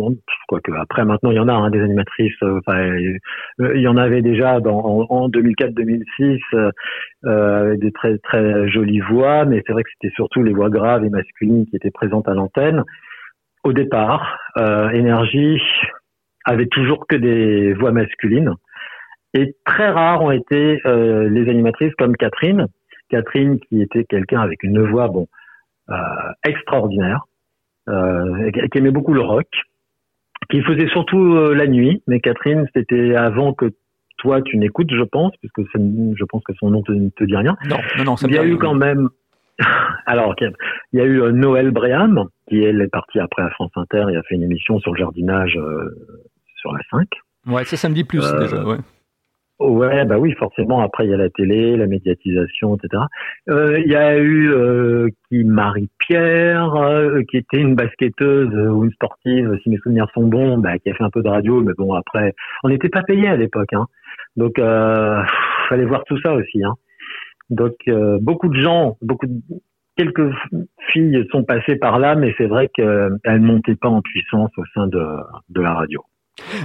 que 0.62 0.72
après 0.72 1.04
maintenant 1.04 1.30
il 1.30 1.36
y 1.36 1.40
en 1.40 1.48
a 1.48 1.52
hein, 1.52 1.70
des 1.70 1.80
animatrices. 1.80 2.42
Euh, 2.42 3.18
il 3.58 3.80
y 3.80 3.88
en 3.88 3.96
avait 3.96 4.20
déjà 4.20 4.60
dans, 4.60 5.06
en, 5.08 5.28
2004-2006 5.28 6.72
euh, 7.24 7.76
des 7.76 7.92
très 7.92 8.18
très 8.18 8.68
jolies 8.68 9.00
voix, 9.00 9.44
mais 9.44 9.62
c'est 9.66 9.72
vrai 9.72 9.84
que 9.84 9.90
c'était 9.94 10.14
surtout 10.14 10.42
les 10.42 10.52
voix 10.52 10.68
graves 10.68 11.04
et 11.04 11.10
masculines 11.10 11.66
qui 11.66 11.76
étaient 11.76 11.90
présentes 11.90 12.28
à 12.28 12.34
l'antenne 12.34 12.82
au 13.64 13.72
départ, 13.72 14.38
euh, 14.58 14.90
Énergie 14.90 15.60
avait 16.44 16.66
toujours 16.66 17.06
que 17.06 17.16
des 17.16 17.72
voix 17.74 17.92
masculines. 17.92 18.54
Et 19.34 19.54
très 19.64 19.88
rares 19.90 20.22
ont 20.22 20.30
été 20.30 20.80
euh, 20.84 21.28
les 21.28 21.48
animatrices 21.48 21.94
comme 21.94 22.16
Catherine. 22.16 22.66
Catherine 23.08 23.60
qui 23.60 23.80
était 23.80 24.04
quelqu'un 24.04 24.40
avec 24.40 24.62
une 24.62 24.84
voix 24.84 25.08
bon 25.08 25.26
euh, 25.90 25.94
extraordinaire, 26.44 27.24
euh, 27.24 27.31
qui 27.86 28.78
aimait 28.78 28.90
beaucoup 28.90 29.14
le 29.14 29.20
rock, 29.20 29.48
qui 30.50 30.62
faisait 30.62 30.88
surtout 30.88 31.34
euh, 31.34 31.54
la 31.54 31.66
nuit. 31.66 32.02
Mais 32.06 32.20
Catherine, 32.20 32.66
c'était 32.74 33.14
avant 33.14 33.52
que 33.54 33.66
toi 34.18 34.42
tu 34.42 34.56
n'écoutes, 34.56 34.90
je 34.90 35.02
pense, 35.02 35.32
puisque 35.38 35.62
je 35.74 36.24
pense 36.24 36.42
que 36.44 36.52
son 36.54 36.70
nom 36.70 36.82
te, 36.82 36.92
te 37.10 37.24
dit 37.24 37.36
rien. 37.36 37.56
Non, 37.68 37.78
non, 37.98 38.04
non. 38.04 38.16
Ça 38.16 38.26
Il 38.28 38.34
y 38.34 38.38
a 38.38 38.44
eu 38.44 38.56
quand 38.56 38.74
même 38.74 39.08
alors, 40.06 40.34
il 40.40 40.98
y 40.98 41.00
a 41.00 41.04
eu 41.04 41.22
euh, 41.22 41.32
Noël 41.32 41.70
Bréham, 41.70 42.28
qui 42.48 42.62
elle 42.62 42.80
est 42.80 42.88
partie 42.88 43.18
après 43.18 43.42
à 43.42 43.50
France 43.50 43.70
Inter 43.76 44.04
et 44.12 44.16
a 44.16 44.22
fait 44.22 44.34
une 44.34 44.42
émission 44.42 44.78
sur 44.80 44.92
le 44.92 44.98
jardinage 44.98 45.56
euh, 45.56 45.94
sur 46.56 46.72
la 46.72 46.80
5. 46.90 47.08
Ouais, 47.46 47.64
me 47.88 47.94
dit 47.94 48.04
plus 48.04 48.24
euh, 48.24 48.40
déjà, 48.40 48.64
ouais. 48.64 48.78
Ouais, 49.68 50.04
bah 50.04 50.18
oui, 50.18 50.32
forcément. 50.32 50.80
Après, 50.80 51.04
il 51.06 51.10
y 51.10 51.14
a 51.14 51.16
la 51.16 51.30
télé, 51.30 51.76
la 51.76 51.86
médiatisation, 51.86 52.76
etc. 52.76 53.02
Il 53.48 53.90
y 53.90 53.96
a 53.96 54.18
eu 54.18 54.50
qui 55.28 55.44
Marie-Pierre, 55.44 56.74
qui 57.30 57.38
était 57.38 57.58
une 57.58 57.74
basketteuse 57.74 58.54
ou 58.54 58.84
une 58.84 58.92
sportive, 58.92 59.58
si 59.62 59.70
mes 59.70 59.78
souvenirs 59.78 60.08
sont 60.14 60.26
bons, 60.26 60.58
bah, 60.58 60.78
qui 60.78 60.90
a 60.90 60.94
fait 60.94 61.04
un 61.04 61.10
peu 61.10 61.22
de 61.22 61.28
radio, 61.28 61.62
mais 61.62 61.72
bon, 61.76 61.94
après, 61.94 62.34
on 62.64 62.68
n'était 62.68 62.88
pas 62.88 63.02
payé 63.02 63.28
à 63.28 63.36
l'époque, 63.36 63.72
hein. 63.72 63.86
Donc, 64.36 64.58
euh, 64.58 65.22
fallait 65.68 65.84
voir 65.84 66.04
tout 66.04 66.18
ça 66.20 66.32
aussi, 66.34 66.62
hein. 66.64 66.74
Donc 67.52 67.74
euh, 67.88 68.18
beaucoup 68.20 68.48
de 68.48 68.58
gens, 68.58 68.96
beaucoup 69.02 69.26
de, 69.26 69.34
quelques 69.96 70.32
filles 70.90 71.26
sont 71.30 71.44
passées 71.44 71.76
par 71.76 71.98
là, 71.98 72.14
mais 72.14 72.34
c'est 72.38 72.46
vrai 72.46 72.68
qu'elles 72.74 73.40
montaient 73.40 73.76
pas 73.76 73.88
en 73.88 74.00
puissance 74.00 74.50
au 74.56 74.64
sein 74.74 74.86
de, 74.86 75.04
de 75.50 75.60
la 75.60 75.74
radio. 75.74 76.02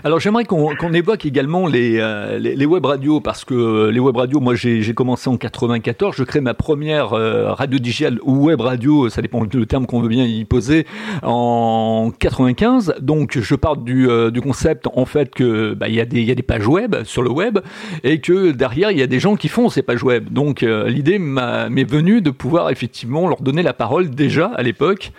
Alors 0.06 0.22
j'aimerais 0.22 0.46
qu'on 0.46 0.94
évoque 0.94 1.26
également 1.26 1.68
les, 1.68 1.98
euh, 2.00 2.40
les, 2.40 2.66
web 2.66 2.86
radios 2.86 3.20
parce 3.20 3.44
que 3.44 3.54
euh, 3.54 3.92
les 3.92 4.00
web 4.00 4.16
radios, 4.16 4.40
moi 4.40 4.56
j'ai 4.56 4.94
commencé 4.94 5.30
en 5.30 5.36
94, 5.36 6.16
je 6.16 6.24
crée 6.24 6.40
ma 6.40 6.54
première 6.54 7.12
euh, 7.12 7.52
radio 7.52 7.78
digitale 7.78 8.20
ou 8.24 8.46
web 8.46 8.62
radio, 8.62 9.10
ça 9.10 9.22
dépend 9.22 9.44
du 9.44 9.68
terme 9.68 9.86
qu'on 9.86 10.00
veut 10.00 10.08
bien 10.08 10.24
y 10.24 10.46
poser, 10.46 10.86
en 11.22 12.12
95. 12.18 12.96
Donc 13.02 13.38
je 13.38 13.56
parle 13.56 13.84
du, 13.84 14.08
du 14.32 14.40
concept 14.40 14.88
en 14.94 15.06
fait 15.06 15.36
que 15.36 15.74
bah, 15.74 15.90
il 15.90 15.96
y, 15.96 16.00
a 16.00 16.06
des, 16.06 16.22
y 16.22 16.32
a 16.32 16.36
des 16.36 16.44
pages 16.44 16.68
web 16.68 17.04
sur 17.04 17.22
le 17.22 17.30
web 17.30 17.60
et 18.06 18.22
que 18.22 18.52
derrière 18.52 18.92
il 18.92 18.98
y 18.98 19.04
a 19.04 19.08
des 19.08 19.20
gens 19.20 19.36
qui 19.36 19.50
font 19.50 19.68
ces 19.68 19.82
pages 19.82 20.04
web. 20.04 20.32
Donc 20.32 20.62
l'idée 20.62 21.20
m'est 21.20 21.90
venue 21.90 22.22
de 22.22 22.30
pouvoir 22.30 22.70
effectivement 22.70 23.28
leur 23.28 23.42
donner 23.42 23.64
la 23.64 23.74
parole 23.74 24.12
déjà 24.12 24.48
à 24.56 24.64
l'époque 24.64 25.12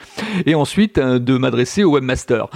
et 0.46 0.54
ensuite 0.54 0.98
de 0.98 1.36
m'adresser 1.36 1.84
au 1.84 1.92
webmaster. 1.92 2.48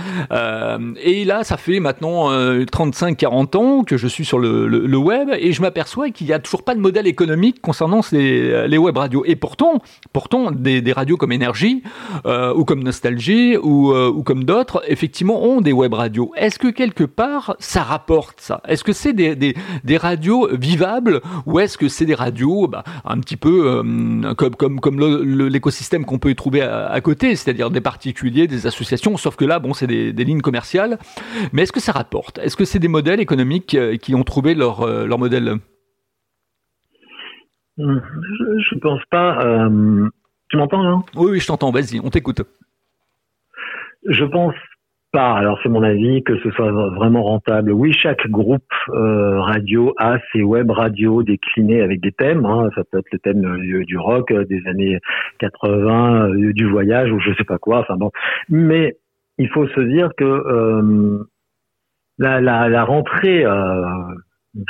et 1.02 1.24
là 1.26 1.44
ça 1.44 1.58
fait 1.58 1.81
maintenant 1.82 2.30
35-40 2.32 3.56
euh, 3.56 3.58
ans 3.58 3.84
que 3.84 3.96
je 3.96 4.06
suis 4.08 4.24
sur 4.24 4.38
le, 4.38 4.96
web 4.96 5.30
et 5.36 5.52
je 5.52 5.60
m'aperçois 5.62 6.10
qu'il 6.10 6.26
n'y 6.26 6.32
a 6.32 6.38
toujours 6.38 6.62
pas 6.62 6.74
de 6.74 6.80
modèle 6.80 7.06
économique 7.06 7.60
concernant 7.60 8.00
les, 8.12 8.68
les 8.68 8.78
web 8.78 8.96
radios. 8.96 9.24
Et 9.26 9.36
pourtant, 9.36 9.82
pourtant 10.12 10.50
des, 10.50 10.80
des 10.80 10.92
radios 10.92 11.16
comme 11.16 11.32
Énergie 11.32 11.82
euh, 12.24 12.54
ou 12.54 12.64
comme 12.64 12.82
Nostalgie 12.82 13.56
ou, 13.56 13.92
euh, 13.92 14.10
ou 14.10 14.22
comme 14.22 14.44
d'autres, 14.44 14.82
effectivement, 14.86 15.42
ont 15.42 15.60
des 15.60 15.72
web 15.72 15.92
radios. 15.92 16.32
Est-ce 16.36 16.58
que 16.58 16.68
quelque 16.68 17.04
part, 17.04 17.56
ça 17.58 17.82
rapporte 17.82 18.40
ça? 18.40 18.62
Est-ce 18.68 18.84
que 18.84 18.92
c'est 18.92 19.12
des, 19.12 19.34
des, 19.34 19.54
des, 19.84 19.96
radios 19.96 20.48
vivables 20.52 21.20
ou 21.46 21.58
est-ce 21.58 21.76
que 21.76 21.88
c'est 21.88 22.06
des 22.06 22.14
radios 22.14 22.68
bah, 22.68 22.84
un 23.04 23.18
petit 23.18 23.36
peu 23.36 23.82
comme, 24.36 24.54
comme, 24.56 24.80
comme 24.80 25.00
l'écosystème 25.48 26.04
qu'on 26.04 26.18
peut 26.18 26.30
y 26.30 26.36
trouver 26.36 26.62
à, 26.62 26.86
à 26.86 27.00
côté, 27.00 27.34
c'est-à-dire 27.34 27.70
des 27.70 27.80
particuliers, 27.80 28.46
des 28.46 28.66
associations, 28.66 29.16
sauf 29.16 29.36
que 29.36 29.44
là, 29.44 29.58
bon, 29.58 29.74
c'est 29.74 29.86
des, 29.86 30.12
des 30.12 30.24
lignes 30.24 30.40
commerciales. 30.40 30.98
Mais 31.52 31.66
est-ce 31.72 31.86
que 31.86 31.92
ça 31.92 31.92
rapporte? 31.92 32.36
Est-ce 32.36 32.54
que 32.54 32.66
c'est 32.66 32.78
des 32.78 32.88
modèles 32.88 33.20
économiques 33.20 33.74
euh, 33.74 33.96
qui 33.96 34.14
ont 34.14 34.24
trouvé 34.24 34.54
leur, 34.54 34.82
euh, 34.82 35.06
leur 35.06 35.18
modèle? 35.18 35.54
Je 37.78 37.84
ne 37.84 38.80
pense 38.80 39.00
pas. 39.10 39.42
Euh, 39.42 40.06
tu 40.50 40.58
m'entends 40.58 40.82
là 40.82 40.98
Oui, 41.16 41.30
oui, 41.30 41.40
je 41.40 41.46
t'entends. 41.46 41.70
Vas-y, 41.70 41.98
on 42.00 42.10
t'écoute. 42.10 42.42
Je 44.06 44.24
pense 44.26 44.54
pas. 45.12 45.32
Alors 45.32 45.58
c'est 45.62 45.70
mon 45.70 45.82
avis 45.82 46.22
que 46.22 46.38
ce 46.40 46.50
soit 46.50 46.70
vraiment 46.70 47.22
rentable. 47.22 47.72
Oui, 47.72 47.94
chaque 47.94 48.28
groupe 48.28 48.70
radio 48.88 49.94
a 49.98 50.18
ses 50.32 50.42
web 50.42 50.70
radios 50.70 51.22
déclinés 51.22 51.80
avec 51.80 52.02
des 52.02 52.12
thèmes. 52.12 52.44
Hein. 52.44 52.68
Ça 52.74 52.82
peut 52.84 52.98
être 52.98 53.12
le 53.12 53.18
thème 53.18 53.60
du, 53.60 53.96
rock 53.96 54.30
des 54.30 54.60
années 54.66 54.98
80, 55.38 56.52
du 56.52 56.68
voyage 56.68 57.10
ou 57.10 57.18
je 57.18 57.32
sais 57.38 57.44
pas 57.44 57.56
quoi. 57.56 57.78
Enfin 57.78 57.96
bon. 57.96 58.10
Mais 58.50 58.98
il 59.38 59.48
faut 59.48 59.66
se 59.68 59.80
dire 59.80 60.10
que 60.18 61.24
la, 62.18 62.40
la, 62.40 62.68
la 62.68 62.84
rentrée 62.84 63.44
euh, 63.44 63.84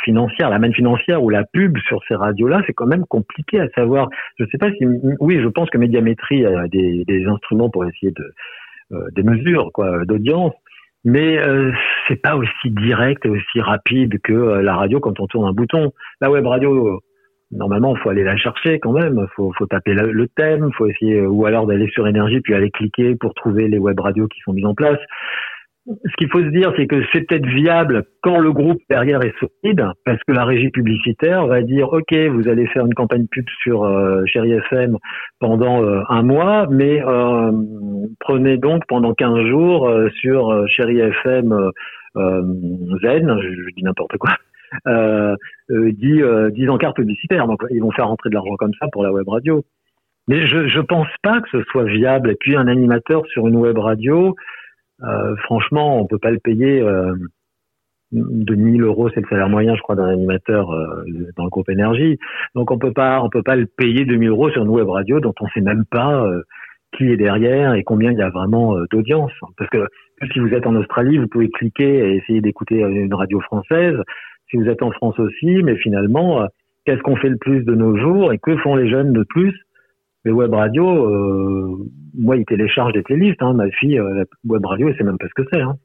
financière, 0.04 0.50
la 0.50 0.58
manne 0.58 0.74
financière 0.74 1.22
ou 1.22 1.30
la 1.30 1.44
pub 1.44 1.76
sur 1.78 2.00
ces 2.06 2.14
radios-là, 2.14 2.62
c'est 2.66 2.72
quand 2.72 2.86
même 2.86 3.04
compliqué 3.06 3.60
à 3.60 3.68
savoir. 3.70 4.08
Je 4.38 4.44
sais 4.50 4.58
pas 4.58 4.70
si, 4.72 4.84
oui, 5.20 5.40
je 5.42 5.48
pense 5.48 5.70
que 5.70 5.78
Médiamétrie 5.78 6.46
a 6.46 6.68
des, 6.68 7.04
des 7.06 7.26
instruments 7.26 7.70
pour 7.70 7.84
essayer 7.84 8.12
de 8.12 8.32
euh, 8.92 9.08
des 9.12 9.22
mesures 9.22 9.70
quoi 9.72 10.04
d'audience, 10.04 10.54
mais 11.04 11.38
euh, 11.38 11.72
c'est 12.06 12.20
pas 12.20 12.36
aussi 12.36 12.70
direct 12.70 13.24
et 13.26 13.30
aussi 13.30 13.60
rapide 13.60 14.20
que 14.22 14.32
euh, 14.32 14.62
la 14.62 14.76
radio 14.76 15.00
quand 15.00 15.18
on 15.18 15.26
tourne 15.26 15.48
un 15.48 15.52
bouton. 15.52 15.92
La 16.20 16.30
web 16.30 16.46
radio, 16.46 17.00
normalement, 17.50 17.96
faut 17.96 18.10
aller 18.10 18.22
la 18.22 18.36
chercher 18.36 18.78
quand 18.78 18.92
même. 18.92 19.26
Faut, 19.34 19.52
faut 19.58 19.66
taper 19.66 19.94
le, 19.94 20.28
thème, 20.28 20.70
faut 20.76 20.86
essayer, 20.86 21.22
ou 21.22 21.44
alors 21.46 21.66
d'aller 21.66 21.88
sur 21.88 22.06
énergie 22.06 22.40
puis 22.40 22.54
aller 22.54 22.70
cliquer 22.70 23.16
pour 23.16 23.34
trouver 23.34 23.66
les 23.66 23.78
web 23.78 23.98
radios 23.98 24.28
qui 24.28 24.40
sont 24.40 24.52
mises 24.52 24.66
en 24.66 24.74
place 24.74 25.00
ce 25.86 26.16
qu'il 26.16 26.28
faut 26.30 26.40
se 26.40 26.48
dire, 26.48 26.72
c'est 26.76 26.86
que 26.86 27.02
c'est 27.12 27.22
peut-être 27.22 27.46
viable 27.46 28.04
quand 28.22 28.38
le 28.38 28.52
groupe 28.52 28.78
derrière 28.88 29.20
est 29.22 29.34
solide, 29.38 29.84
parce 30.04 30.22
que 30.26 30.32
la 30.32 30.44
régie 30.44 30.70
publicitaire 30.70 31.46
va 31.46 31.62
dire, 31.62 31.92
OK, 31.92 32.14
vous 32.14 32.48
allez 32.48 32.66
faire 32.68 32.86
une 32.86 32.94
campagne 32.94 33.26
pub 33.30 33.44
sur 33.62 33.84
euh, 33.84 34.22
Chéri 34.26 34.52
FM 34.52 34.96
pendant 35.40 35.82
euh, 35.82 36.02
un 36.08 36.22
mois, 36.22 36.68
mais 36.70 37.02
euh, 37.04 37.50
prenez 38.20 38.58
donc 38.58 38.84
pendant 38.86 39.12
15 39.12 39.46
jours 39.46 39.88
euh, 39.88 40.08
sur 40.20 40.66
Chéri 40.68 41.00
FM 41.00 41.70
Zen, 42.14 43.40
je, 43.40 43.74
dis 43.74 43.82
n'importe 43.82 44.16
quoi, 44.18 44.30
euh, 44.86 45.34
10, 45.68 46.22
10 46.52 46.68
encarts 46.68 46.94
publicitaires. 46.94 47.48
Donc 47.48 47.60
ils 47.70 47.80
vont 47.80 47.90
faire 47.90 48.06
rentrer 48.06 48.28
de 48.28 48.34
l'argent 48.34 48.54
comme 48.56 48.74
ça 48.78 48.86
pour 48.92 49.02
la 49.02 49.12
web 49.12 49.28
radio. 49.28 49.64
Mais 50.28 50.46
je 50.46 50.58
ne 50.58 50.82
pense 50.82 51.08
pas 51.24 51.40
que 51.40 51.48
ce 51.50 51.62
soit 51.64 51.84
viable. 51.84 52.30
Et 52.30 52.36
puis 52.38 52.54
un 52.54 52.68
animateur 52.68 53.26
sur 53.26 53.48
une 53.48 53.56
web 53.56 53.76
radio, 53.78 54.36
euh, 55.04 55.36
franchement, 55.44 56.00
on 56.00 56.06
peut 56.06 56.18
pas 56.18 56.30
le 56.30 56.38
payer. 56.38 56.80
Euh, 56.80 57.14
de 58.14 58.54
1000 58.54 58.82
euros, 58.82 59.08
c'est 59.08 59.22
le 59.22 59.26
salaire 59.28 59.48
moyen, 59.48 59.74
je 59.74 59.80
crois, 59.80 59.94
d'un 59.94 60.08
animateur 60.08 60.70
euh, 60.70 61.02
dans 61.34 61.44
le 61.44 61.48
groupe 61.48 61.70
énergie. 61.70 62.18
Donc 62.54 62.70
on 62.70 62.78
peut 62.78 62.92
pas, 62.92 63.22
on 63.22 63.30
peut 63.30 63.42
pas 63.42 63.56
le 63.56 63.64
payer 63.64 64.04
2000 64.04 64.28
euros 64.28 64.50
sur 64.50 64.62
une 64.62 64.68
web 64.68 64.86
radio 64.86 65.18
dont 65.18 65.32
on 65.40 65.48
sait 65.48 65.62
même 65.62 65.86
pas 65.90 66.30
qui 66.94 67.10
est 67.10 67.16
derrière 67.16 67.72
et 67.72 67.84
combien 67.84 68.12
il 68.12 68.18
y 68.18 68.22
a 68.22 68.28
vraiment 68.28 68.76
d'audience. 68.90 69.32
Parce 69.56 69.70
que 69.70 69.86
si 70.30 70.40
vous 70.40 70.52
êtes 70.52 70.66
en 70.66 70.76
Australie, 70.76 71.16
vous 71.16 71.26
pouvez 71.26 71.48
cliquer 71.48 71.88
et 71.88 72.16
essayer 72.16 72.42
d'écouter 72.42 72.80
une 72.80 73.14
radio 73.14 73.40
française. 73.40 73.96
Si 74.50 74.58
vous 74.58 74.68
êtes 74.68 74.82
en 74.82 74.90
France 74.90 75.18
aussi, 75.18 75.62
mais 75.62 75.76
finalement, 75.76 76.46
qu'est-ce 76.84 77.00
qu'on 77.00 77.16
fait 77.16 77.30
le 77.30 77.38
plus 77.38 77.64
de 77.64 77.74
nos 77.74 77.96
jours 77.96 78.34
et 78.34 78.38
que 78.38 78.58
font 78.58 78.76
les 78.76 78.90
jeunes 78.90 79.14
de 79.14 79.22
plus 79.22 79.58
les 80.24 80.32
web 80.32 80.52
radios, 80.54 81.06
euh, 81.06 81.90
moi, 82.14 82.36
ils 82.36 82.44
téléchargent 82.44 82.92
des 82.92 83.02
playlists. 83.02 83.42
Hein. 83.42 83.54
Ma 83.54 83.70
fille, 83.70 83.98
euh, 83.98 84.14
la 84.14 84.24
web 84.44 84.64
radio, 84.64 84.88
elle 84.88 84.96
sait 84.96 85.04
même 85.04 85.18
pas 85.18 85.26
ce 85.28 85.42
que 85.42 85.48
c'est. 85.50 85.60
Hein. 85.60 85.76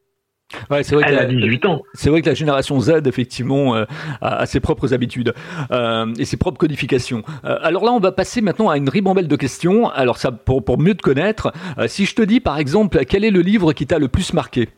Ouais, 0.70 0.84
c'est 0.84 0.96
vrai 0.96 1.06
Elle 1.08 1.20
a 1.20 1.26
18 1.26 1.66
ans. 1.66 1.84
C'est 1.94 2.10
vrai 2.10 2.22
que 2.22 2.30
la 2.30 2.34
génération 2.34 2.80
Z, 2.80 3.02
effectivement, 3.06 3.76
euh, 3.76 3.86
a, 4.22 4.46
ses 4.46 4.60
propres 4.60 4.94
habitudes 4.94 5.34
euh, 5.72 6.14
et 6.18 6.26
ses 6.26 6.38
propres 6.38 6.58
codifications. 6.58 7.24
Euh, 7.44 7.58
alors 7.62 7.84
là, 7.84 7.92
on 7.92 8.00
va 8.00 8.12
passer 8.12 8.42
maintenant 8.42 8.70
à 8.70 8.78
une 8.78 8.90
ribambelle 8.90 9.28
de 9.28 9.36
questions. 9.36 9.90
Alors 9.90 10.18
ça, 10.18 10.32
pour, 10.32 10.64
pour 10.64 10.80
mieux 10.80 10.96
te 10.96 11.02
connaître, 11.02 11.52
si 11.88 12.06
je 12.06 12.16
te 12.16 12.22
dis, 12.22 12.40
par 12.40 12.58
exemple, 12.58 13.04
quel 13.06 13.26
est 13.26 13.32
le 13.32 13.42
livre 13.42 13.74
qui 13.74 13.86
t'a 13.88 14.00
le 14.00 14.08
plus 14.08 14.34
marqué? 14.34 14.70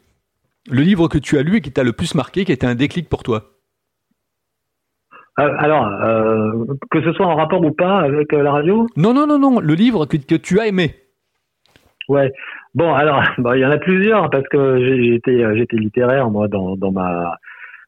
Le 0.70 0.82
livre 0.82 1.08
que 1.08 1.18
tu 1.18 1.38
as 1.38 1.44
lu 1.44 1.58
et 1.58 1.62
qui 1.62 1.72
t'a 1.72 1.84
le 1.84 1.94
plus 1.94 2.16
marqué, 2.16 2.46
qui 2.46 2.52
a 2.52 2.56
été 2.56 2.66
un 2.66 2.76
déclic 2.76 3.08
pour 3.08 3.24
toi? 3.24 3.59
Alors, 5.40 5.88
euh, 5.88 6.66
que 6.92 7.02
ce 7.02 7.14
soit 7.14 7.26
en 7.26 7.36
rapport 7.36 7.64
ou 7.64 7.72
pas 7.72 8.00
avec 8.00 8.34
euh, 8.34 8.44
la 8.44 8.52
radio? 8.52 8.88
Non, 8.98 9.14
non, 9.14 9.26
non, 9.26 9.40
non, 9.40 9.60
le 9.60 9.74
livre 9.74 10.06
que, 10.06 10.18
que 10.18 10.36
tu 10.36 10.60
as 10.60 10.68
aimé. 10.68 10.96
Ouais. 12.08 12.32
Bon, 12.76 12.94
alors, 12.94 13.24
il 13.56 13.60
y 13.60 13.66
en 13.66 13.72
a 13.72 13.78
plusieurs 13.78 14.30
parce 14.30 14.48
que 14.50 14.80
j'étais 14.80 15.44
j'étais 15.56 15.78
littéraire 15.78 16.30
moi 16.30 16.48
dans, 16.48 16.76
dans 16.76 16.92
ma 16.92 17.36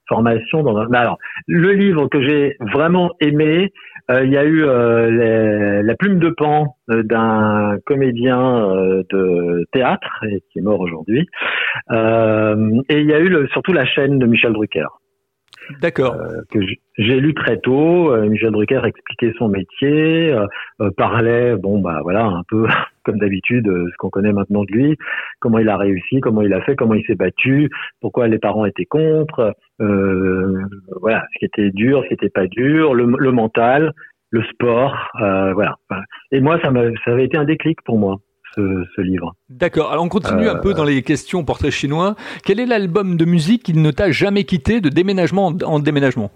formation. 0.08 0.64
Dans 0.64 0.78
alors, 0.78 1.18
le 1.48 1.74
livre 1.74 2.08
que 2.08 2.22
j'ai 2.22 2.56
vraiment 2.74 3.12
aimé, 3.20 3.72
il 4.10 4.30
y 4.30 4.38
a 4.38 4.44
eu 4.44 4.66
La 4.66 5.96
plume 5.96 6.20
de 6.20 6.30
pan 6.30 6.76
d'un 6.90 7.78
comédien 7.86 9.04
de 9.10 9.66
théâtre 9.72 10.24
qui 10.52 10.60
est 10.60 10.62
mort 10.62 10.82
aujourd'hui, 10.82 11.28
et 11.90 13.00
il 13.00 13.06
y 13.06 13.14
a 13.14 13.20
eu 13.20 13.30
le, 13.30 13.48
surtout 13.48 13.72
la 13.72 13.86
chaîne 13.86 14.20
de 14.20 14.26
Michel 14.26 14.52
Drucker. 14.54 14.88
D'accord. 15.82 16.16
Euh, 16.16 16.42
que 16.52 16.60
j'ai 16.98 17.20
lu 17.20 17.34
très 17.34 17.58
tôt. 17.58 18.12
Euh, 18.12 18.28
Michel 18.28 18.52
Drucker 18.52 18.82
expliquait 18.86 19.34
son 19.38 19.48
métier, 19.48 20.34
euh, 20.34 20.90
parlait, 20.98 21.56
bon 21.56 21.80
bah 21.80 22.00
voilà, 22.04 22.26
un 22.26 22.44
peu 22.50 22.68
comme 23.04 23.18
d'habitude, 23.18 23.66
ce 23.66 23.98
qu'on 23.98 24.10
connaît 24.10 24.34
maintenant 24.34 24.64
de 24.64 24.72
lui, 24.72 24.98
comment 25.40 25.60
il 25.60 25.70
a 25.70 25.78
réussi, 25.78 26.20
comment 26.20 26.42
il 26.42 26.54
a 26.54 26.62
fait, 26.62 26.76
comment 26.76 26.94
il 26.94 27.06
s'est 27.06 27.16
battu, 27.16 27.70
pourquoi 28.00 28.28
les 28.28 28.38
parents 28.38 28.66
étaient 28.66 28.86
contre, 28.86 29.56
voilà, 29.80 31.24
ce 31.34 31.40
qui 31.40 31.46
était 31.46 31.72
dur, 31.72 32.04
ce 32.04 32.08
qui 32.10 32.14
n'était 32.14 32.30
pas 32.30 32.46
dur, 32.46 32.94
le, 32.94 33.06
le, 33.18 33.32
mental, 33.32 33.94
le 34.30 34.44
sport, 34.44 34.96
voilà. 35.16 35.78
Et 36.32 36.42
moi, 36.42 36.60
ça, 36.62 36.72
ça 37.04 37.12
avait 37.12 37.26
été 37.26 37.38
un 37.38 37.46
déclic 37.46 37.82
pour 37.84 37.98
moi 37.98 38.20
ce, 38.56 39.02
livre. 39.02 39.34
D'accord. 39.50 39.92
Alors 39.92 40.04
on 40.04 40.10
continue 40.10 40.48
un 40.48 40.56
peu 40.56 40.74
dans 40.74 40.84
les 40.84 41.02
questions 41.02 41.44
portrait 41.44 41.72
chinois. 41.72 42.16
Quel 42.46 42.60
est 42.60 42.66
l'album 42.66 43.18
de 43.18 43.26
musique 43.26 43.64
qui 43.64 43.74
ne 43.74 43.92
t'a 43.92 44.12
jamais 44.12 44.44
quitté 44.44 44.82
de 44.82 44.90
déménagement 44.90 45.54
en 45.64 45.80
déménagement? 45.80 46.32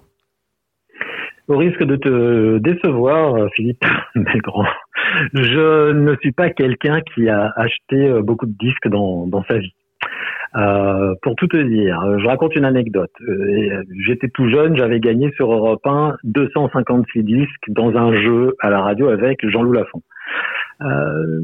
Au 1.48 1.58
risque 1.58 1.84
de 1.84 1.96
te 1.96 2.58
décevoir, 2.58 3.48
Philippe 3.56 3.86
Belgrand, 4.16 4.66
je 5.34 5.92
ne 5.92 6.16
suis 6.22 6.32
pas 6.32 6.50
quelqu'un 6.50 7.02
qui 7.14 7.30
a 7.30 7.54
acheté 7.56 8.08
euh, 8.08 8.24
beaucoup 8.24 8.48
de 8.48 8.56
disques 8.60 8.88
dans, 8.88 9.28
dans 9.28 9.44
sa 9.44 9.60
vie. 9.60 9.74
Euh, 10.56 11.16
pour 11.22 11.36
tout 11.36 11.48
te 11.48 11.58
dire, 11.58 12.02
je 12.20 12.26
raconte 12.28 12.56
une 12.56 12.64
anecdote. 12.64 13.12
Euh, 13.28 13.84
j'étais 14.06 14.30
tout 14.30 14.50
jeune, 14.50 14.78
j'avais 14.78 15.00
gagné 15.00 15.32
sur 15.36 15.52
Europe 15.52 15.86
1 15.86 16.16
256 16.24 17.24
disques 17.24 17.70
dans 17.70 17.96
un 17.96 18.14
jeu 18.22 18.56
à 18.62 18.70
la 18.70 18.82
radio 18.82 19.10
avec 19.10 19.48
Jean-Loup 19.50 19.74
Lafont. 19.74 20.02
Euh, 20.82 21.42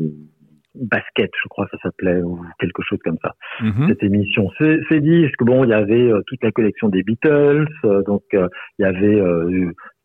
basket, 0.76 1.32
je 1.44 1.48
crois 1.50 1.66
que 1.66 1.78
ça 1.78 1.84
s'appelait, 1.84 2.22
ou 2.22 2.40
quelque 2.60 2.82
chose 2.84 3.00
comme 3.04 3.18
ça. 3.22 3.34
Mhm. 3.62 3.88
Cette 3.90 4.04
émission, 4.04 4.50
ces, 4.58 5.00
disques, 5.00 5.44
bon, 5.44 5.64
il 5.64 5.70
y 5.70 5.74
avait 5.74 6.12
euh, 6.12 6.22
toute 6.28 6.44
la 6.44 6.52
collection 6.52 6.90
des 6.90 7.04
Beatles, 7.04 7.68
euh, 7.86 8.04
donc 8.04 8.24
euh, 8.34 8.48
il 8.80 8.84
y 8.84 8.86
avait 8.86 9.22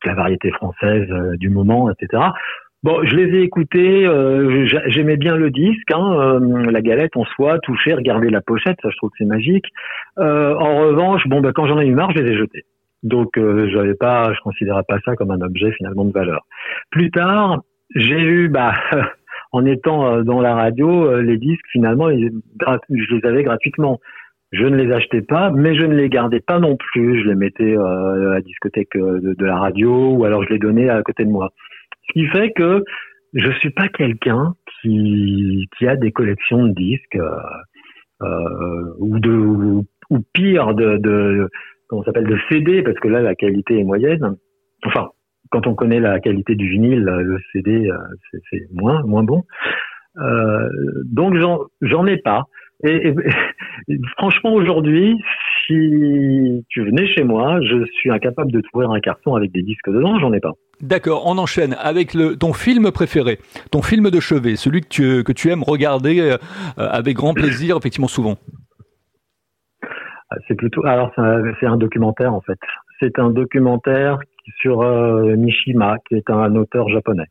la 0.04 0.14
variété 0.14 0.50
française 0.50 1.08
du 1.38 1.50
moment, 1.50 1.90
etc. 1.90 2.22
Bon, 2.82 3.04
je 3.04 3.16
les 3.16 3.38
ai 3.38 3.42
écoutés, 3.42 4.06
j'aimais 4.86 5.16
bien 5.16 5.34
le 5.34 5.50
disque, 5.50 5.90
hein, 5.92 6.38
la 6.70 6.82
galette 6.82 7.16
en 7.16 7.24
soi, 7.24 7.58
toucher, 7.60 7.94
regarder 7.94 8.30
la 8.30 8.40
pochette, 8.40 8.76
ça 8.82 8.90
je 8.90 8.96
trouve 8.96 9.10
que 9.10 9.16
c'est 9.18 9.24
magique. 9.24 9.66
en 10.16 10.78
revanche, 10.78 11.26
bon, 11.26 11.40
bah, 11.40 11.52
quand 11.52 11.66
j'en 11.66 11.80
ai 11.80 11.86
eu 11.86 11.94
marre, 11.94 12.12
je 12.14 12.22
les 12.22 12.32
ai 12.32 12.36
jetés. 12.36 12.64
Donc, 13.02 13.30
j'avais 13.36 13.94
pas, 13.94 14.32
je 14.32 14.40
considérais 14.40 14.84
pas 14.86 14.98
ça 15.04 15.16
comme 15.16 15.32
un 15.32 15.40
objet 15.40 15.72
finalement 15.72 16.04
de 16.04 16.12
valeur. 16.12 16.46
Plus 16.90 17.10
j'ai 17.94 18.20
eu, 18.20 18.48
bah, 18.48 18.74
en 19.52 19.64
étant 19.64 20.06
euh, 20.06 20.22
dans 20.22 20.40
la 20.40 20.54
radio, 20.54 21.06
euh, 21.06 21.22
les 21.22 21.38
disques, 21.38 21.66
finalement, 21.72 22.10
je 22.10 23.14
les 23.14 23.26
avais 23.26 23.42
gratuitement. 23.42 24.00
Je 24.52 24.64
ne 24.64 24.76
les 24.76 24.92
achetais 24.92 25.22
pas, 25.22 25.50
mais 25.50 25.74
je 25.74 25.84
ne 25.84 25.94
les 25.94 26.08
gardais 26.08 26.40
pas 26.40 26.58
non 26.58 26.76
plus. 26.76 27.22
Je 27.22 27.28
les 27.28 27.34
mettais 27.34 27.76
euh, 27.76 28.30
à 28.30 28.34
la 28.34 28.40
discothèque 28.40 28.96
de, 28.96 29.44
la 29.44 29.58
radio 29.58 30.12
ou 30.12 30.24
alors 30.24 30.44
je 30.44 30.50
les 30.50 30.58
donnais 30.58 30.88
à 30.88 31.02
côté 31.02 31.24
de 31.24 31.30
moi. 31.30 31.50
Ce 32.08 32.12
qui 32.12 32.26
fait 32.28 32.52
que 32.52 32.84
je 33.34 33.50
suis 33.58 33.70
pas 33.70 33.88
quelqu'un 33.88 34.54
qui, 34.80 35.68
qui 35.76 35.86
a 35.86 35.96
des 35.96 36.12
collections 36.12 36.64
de 36.64 36.72
disques 36.72 37.18
ou 39.00 39.18
de 39.18 39.82
ou, 40.10 40.20
pire 40.32 40.74
de, 40.74 40.96
de 40.98 41.50
comment 41.88 42.04
s'appelle 42.04 42.28
de 42.28 42.38
CD 42.48 42.82
parce 42.82 42.98
que 43.00 43.08
là 43.08 43.20
la 43.20 43.34
qualité 43.34 43.80
est 43.80 43.84
moyenne. 43.84 44.36
Enfin, 44.84 45.08
quand 45.50 45.66
on 45.66 45.74
connaît 45.74 46.00
la 46.00 46.20
qualité 46.20 46.54
du 46.54 46.68
vinyle, 46.68 47.04
le 47.04 47.38
CD, 47.52 47.90
euh, 47.90 47.96
c'est 48.50 48.68
moins, 48.72 49.02
moins 49.02 49.22
bon. 49.22 49.44
Euh, 50.18 50.68
donc 51.04 51.34
j'en 51.80 52.06
ai 52.06 52.16
pas. 52.18 52.44
Et, 52.84 53.14
franchement, 54.18 54.52
aujourd'hui, 54.52 55.16
si 55.66 56.64
tu 56.68 56.84
venais 56.84 57.06
chez 57.08 57.24
moi, 57.24 57.60
je 57.62 57.84
suis 57.92 58.10
incapable 58.10 58.52
de 58.52 58.60
trouver 58.60 58.86
un 58.86 59.00
carton 59.00 59.34
avec 59.34 59.52
des 59.52 59.62
disques 59.62 59.88
dedans, 59.88 60.18
j'en 60.18 60.32
ai 60.32 60.40
pas. 60.40 60.52
D'accord, 60.80 61.22
on 61.26 61.38
enchaîne 61.38 61.74
avec 61.80 62.12
le, 62.12 62.36
ton 62.36 62.52
film 62.52 62.90
préféré, 62.92 63.38
ton 63.70 63.80
film 63.80 64.10
de 64.10 64.20
chevet, 64.20 64.56
celui 64.56 64.82
que 64.82 64.88
tu, 64.88 65.24
que 65.24 65.32
tu 65.32 65.50
aimes 65.50 65.62
regarder 65.62 66.20
euh, 66.20 66.36
avec 66.76 67.16
grand 67.16 67.32
plaisir, 67.32 67.76
effectivement, 67.78 68.08
souvent. 68.08 68.36
Ah, 70.28 70.36
c'est 70.48 70.56
plutôt, 70.56 70.84
alors 70.84 71.12
c'est 71.60 71.66
un 71.66 71.76
documentaire 71.76 72.34
en 72.34 72.40
fait. 72.40 72.58
C'est 73.00 73.18
un 73.18 73.30
documentaire 73.30 74.18
sur 74.60 74.82
euh, 74.82 75.36
Mishima, 75.36 75.96
qui 76.08 76.14
est 76.14 76.30
un 76.30 76.54
auteur 76.56 76.88
japonais. 76.88 77.26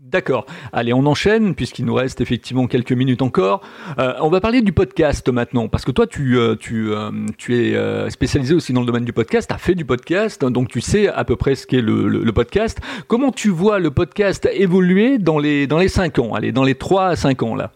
D'accord. 0.00 0.44
Allez, 0.74 0.92
on 0.92 1.06
enchaîne 1.06 1.54
puisqu'il 1.54 1.86
nous 1.86 1.94
reste 1.94 2.20
effectivement 2.20 2.66
quelques 2.66 2.92
minutes 2.92 3.22
encore. 3.22 3.62
Euh, 3.98 4.12
on 4.20 4.28
va 4.28 4.40
parler 4.40 4.60
du 4.60 4.72
podcast 4.72 5.26
maintenant 5.30 5.68
parce 5.68 5.86
que 5.86 5.90
toi, 5.90 6.06
tu, 6.06 6.36
euh, 6.36 6.54
tu, 6.54 6.90
tu 7.38 7.54
es 7.54 8.10
spécialisé 8.10 8.54
aussi 8.54 8.74
dans 8.74 8.80
le 8.80 8.86
domaine 8.86 9.06
du 9.06 9.14
podcast. 9.14 9.48
Tu 9.48 9.54
as 9.54 9.58
fait 9.58 9.74
du 9.74 9.86
podcast, 9.86 10.44
donc 10.44 10.68
tu 10.68 10.82
sais 10.82 11.08
à 11.08 11.24
peu 11.24 11.36
près 11.36 11.54
ce 11.54 11.66
qu'est 11.66 11.80
le, 11.80 12.08
le, 12.08 12.32
podcast. 12.32 12.78
Comment 13.08 13.30
tu 13.30 13.48
vois 13.48 13.78
le 13.78 13.90
podcast 13.90 14.46
évoluer 14.52 15.16
dans 15.16 15.38
les, 15.38 15.66
dans 15.66 15.78
les 15.78 15.88
5 15.88 16.18
ans 16.18 16.34
Allez, 16.34 16.52
dans 16.52 16.64
les 16.64 16.74
3 16.74 17.06
à 17.06 17.16
5 17.16 17.42
ans 17.44 17.54
là? 17.54 17.70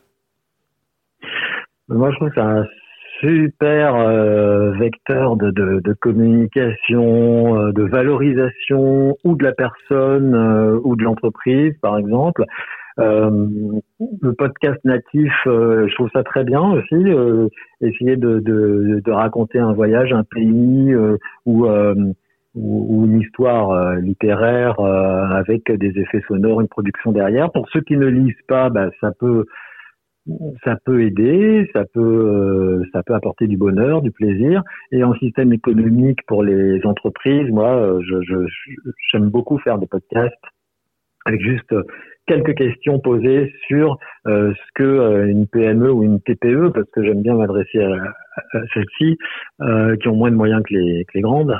Moi, 1.88 2.10
je 2.10 2.16
trouve 2.16 2.28
que 2.28 2.34
ça 2.34 2.64
super 3.20 3.94
euh, 3.94 4.72
vecteur 4.72 5.36
de, 5.36 5.50
de, 5.50 5.80
de 5.80 5.92
communication, 5.94 7.58
euh, 7.58 7.72
de 7.72 7.82
valorisation 7.82 9.16
ou 9.24 9.36
de 9.36 9.44
la 9.44 9.52
personne 9.52 10.34
euh, 10.34 10.78
ou 10.84 10.96
de 10.96 11.04
l'entreprise, 11.04 11.74
par 11.80 11.98
exemple. 11.98 12.44
le 12.98 14.32
podcast 14.32 14.80
natif, 14.84 15.32
je 15.44 15.94
trouve 15.94 16.08
ça 16.14 16.22
très 16.22 16.44
bien 16.44 16.62
aussi. 16.62 17.02
essayer 17.82 18.16
de, 18.16 18.40
de, 18.40 19.02
de, 19.04 19.12
raconter 19.12 19.58
un 19.58 19.74
voyage, 19.74 20.14
un 20.14 20.24
pays 20.24 20.94
ou, 21.44 21.66
ou, 22.54 23.04
une 23.04 23.20
histoire 23.20 23.96
littéraire 23.96 24.80
avec 24.80 25.70
des 25.70 25.92
effets 26.00 26.22
sonores, 26.26 26.62
une 26.62 26.68
production 26.68 27.12
derrière. 27.12 27.52
Pour 27.52 27.68
ceux 27.68 27.82
qui 27.82 27.98
ne 27.98 28.06
lisent 28.06 28.46
pas, 28.48 28.70
bah, 28.70 28.88
ça 29.02 29.10
peut 29.20 29.44
ça 30.64 30.76
peut 30.84 31.02
aider, 31.02 31.68
ça 31.72 31.84
peut, 31.92 32.00
euh, 32.00 32.84
ça 32.92 33.02
peut 33.02 33.14
apporter 33.14 33.46
du 33.46 33.56
bonheur, 33.56 34.02
du 34.02 34.10
plaisir. 34.10 34.62
Et 34.92 35.04
en 35.04 35.14
système 35.14 35.52
économique 35.52 36.20
pour 36.26 36.42
les 36.42 36.84
entreprises, 36.84 37.50
moi, 37.50 37.98
je, 38.02 38.46
j'aime 39.12 39.28
beaucoup 39.30 39.58
faire 39.58 39.78
des 39.78 39.86
podcasts 39.86 40.34
avec 41.26 41.40
juste 41.40 41.74
quelques 42.26 42.54
questions 42.54 42.98
posées 42.98 43.52
sur 43.66 43.98
euh, 44.26 44.52
ce 44.52 44.72
que 44.74 44.82
euh, 44.82 45.26
une 45.28 45.46
PME 45.46 45.90
ou 45.92 46.02
une 46.02 46.20
TPE, 46.20 46.70
parce 46.72 46.88
que 46.90 47.02
j'aime 47.04 47.22
bien 47.22 47.34
m'adresser 47.34 47.82
à, 47.82 47.94
à 48.52 48.60
celles-ci, 48.74 49.16
euh, 49.60 49.96
qui 49.96 50.08
ont 50.08 50.16
moins 50.16 50.30
de 50.30 50.36
moyens 50.36 50.62
que 50.68 50.74
les, 50.74 51.04
que 51.04 51.12
les 51.14 51.20
grandes, 51.20 51.58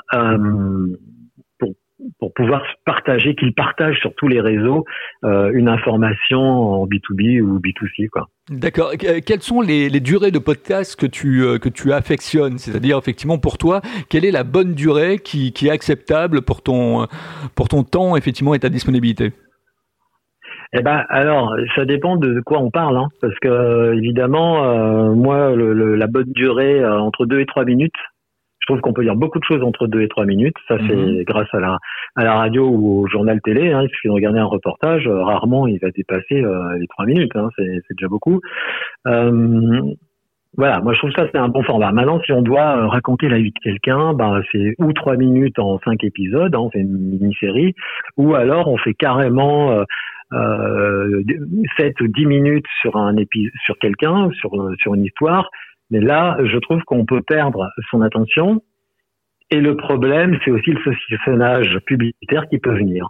pour 2.18 2.32
pouvoir 2.34 2.62
partager, 2.84 3.34
qu'ils 3.34 3.54
partagent 3.54 3.98
sur 4.00 4.14
tous 4.14 4.28
les 4.28 4.40
réseaux 4.40 4.84
une 5.22 5.68
information 5.68 6.40
en 6.40 6.86
B2B 6.86 7.40
ou 7.40 7.58
B2C. 7.58 8.08
Quoi. 8.08 8.28
D'accord. 8.50 8.92
Quelles 9.24 9.42
sont 9.42 9.60
les, 9.60 9.88
les, 9.88 10.00
durées 10.00 10.30
de 10.30 10.38
podcast 10.38 10.98
que 10.98 11.06
tu, 11.06 11.42
que 11.58 11.68
tu 11.68 11.92
affectionnes? 11.92 12.58
C'est-à-dire, 12.58 12.98
effectivement, 12.98 13.38
pour 13.38 13.58
toi, 13.58 13.80
quelle 14.10 14.24
est 14.24 14.30
la 14.30 14.44
bonne 14.44 14.74
durée 14.74 15.18
qui, 15.18 15.52
qui 15.52 15.68
est 15.68 15.70
acceptable 15.70 16.42
pour 16.42 16.62
ton, 16.62 17.06
pour 17.54 17.68
ton 17.68 17.82
temps, 17.82 18.16
effectivement, 18.16 18.54
et 18.54 18.58
ta 18.58 18.68
disponibilité? 18.68 19.32
Eh 20.72 20.82
ben, 20.82 21.04
alors, 21.08 21.54
ça 21.74 21.84
dépend 21.84 22.16
de 22.16 22.40
quoi 22.40 22.58
on 22.58 22.70
parle, 22.70 22.96
hein, 22.96 23.08
parce 23.20 23.38
que 23.40 23.94
évidemment, 23.94 24.64
euh, 24.64 25.14
moi, 25.14 25.54
le, 25.54 25.94
la 25.94 26.06
bonne 26.06 26.32
durée 26.32 26.80
euh, 26.80 26.98
entre 26.98 27.24
deux 27.24 27.40
et 27.40 27.46
trois 27.46 27.64
minutes, 27.64 27.94
je 28.66 28.72
trouve 28.72 28.80
qu'on 28.80 28.92
peut 28.92 29.04
dire 29.04 29.14
beaucoup 29.14 29.38
de 29.38 29.44
choses 29.44 29.62
entre 29.62 29.86
deux 29.86 30.02
et 30.02 30.08
trois 30.08 30.24
minutes. 30.24 30.56
Ça, 30.66 30.76
c'est 30.78 30.96
mhm. 30.96 31.22
grâce 31.22 31.48
à 31.52 31.60
la 31.60 31.78
à 32.16 32.24
la 32.24 32.34
radio 32.34 32.68
ou 32.68 33.02
au 33.02 33.06
journal 33.06 33.40
télé. 33.42 33.72
Hein, 33.72 33.82
il 33.82 33.88
suffit 33.90 34.08
de 34.08 34.12
regarder 34.12 34.40
un 34.40 34.46
reportage. 34.46 35.06
Euh, 35.06 35.22
rarement, 35.22 35.66
il 35.66 35.78
va 35.78 35.90
dépasser 35.90 36.42
les 36.78 36.86
trois 36.88 37.06
minutes. 37.06 37.34
Hein, 37.36 37.48
c'est 37.56 37.94
déjà 37.96 38.08
beaucoup. 38.08 38.40
voilà, 39.04 40.80
moi 40.80 40.94
je 40.94 40.98
trouve 40.98 41.12
ça 41.12 41.28
c'est 41.30 41.38
un 41.38 41.48
bon 41.48 41.62
format. 41.62 41.92
Maintenant, 41.92 42.20
si 42.24 42.32
on 42.32 42.42
doit 42.42 42.86
raconter 42.88 43.28
la 43.28 43.38
vie 43.38 43.52
de 43.52 43.58
quelqu'un, 43.62 44.14
ben 44.14 44.42
c'est 44.50 44.74
ou 44.78 44.92
trois 44.92 45.16
minutes 45.16 45.58
en 45.58 45.78
cinq 45.84 46.02
épisodes, 46.02 46.54
hein, 46.54 46.60
on 46.60 46.70
fait 46.70 46.80
une 46.80 46.96
mini-série, 46.96 47.74
ou 48.16 48.34
alors 48.34 48.66
on 48.68 48.78
fait 48.78 48.94
carrément 48.94 49.84
euh, 50.32 51.22
7 51.76 52.00
ou 52.00 52.08
10 52.08 52.26
minutes 52.26 52.66
sur 52.80 52.96
un 52.96 53.16
épisode, 53.16 53.52
sur 53.64 53.78
quelqu'un, 53.78 54.30
sur, 54.32 54.50
sur 54.78 54.94
une 54.94 55.04
histoire. 55.04 55.50
Mais 55.90 56.00
là, 56.00 56.36
je 56.44 56.58
trouve 56.58 56.82
qu'on 56.82 57.04
peut 57.04 57.22
perdre 57.22 57.68
son 57.90 58.02
attention. 58.02 58.62
Et 59.50 59.60
le 59.60 59.76
problème, 59.76 60.38
c'est 60.44 60.50
aussi 60.50 60.70
le 60.72 60.80
saucissonnage 60.82 61.78
publicitaire 61.86 62.48
qui 62.48 62.58
peut 62.58 62.76
venir. 62.76 63.08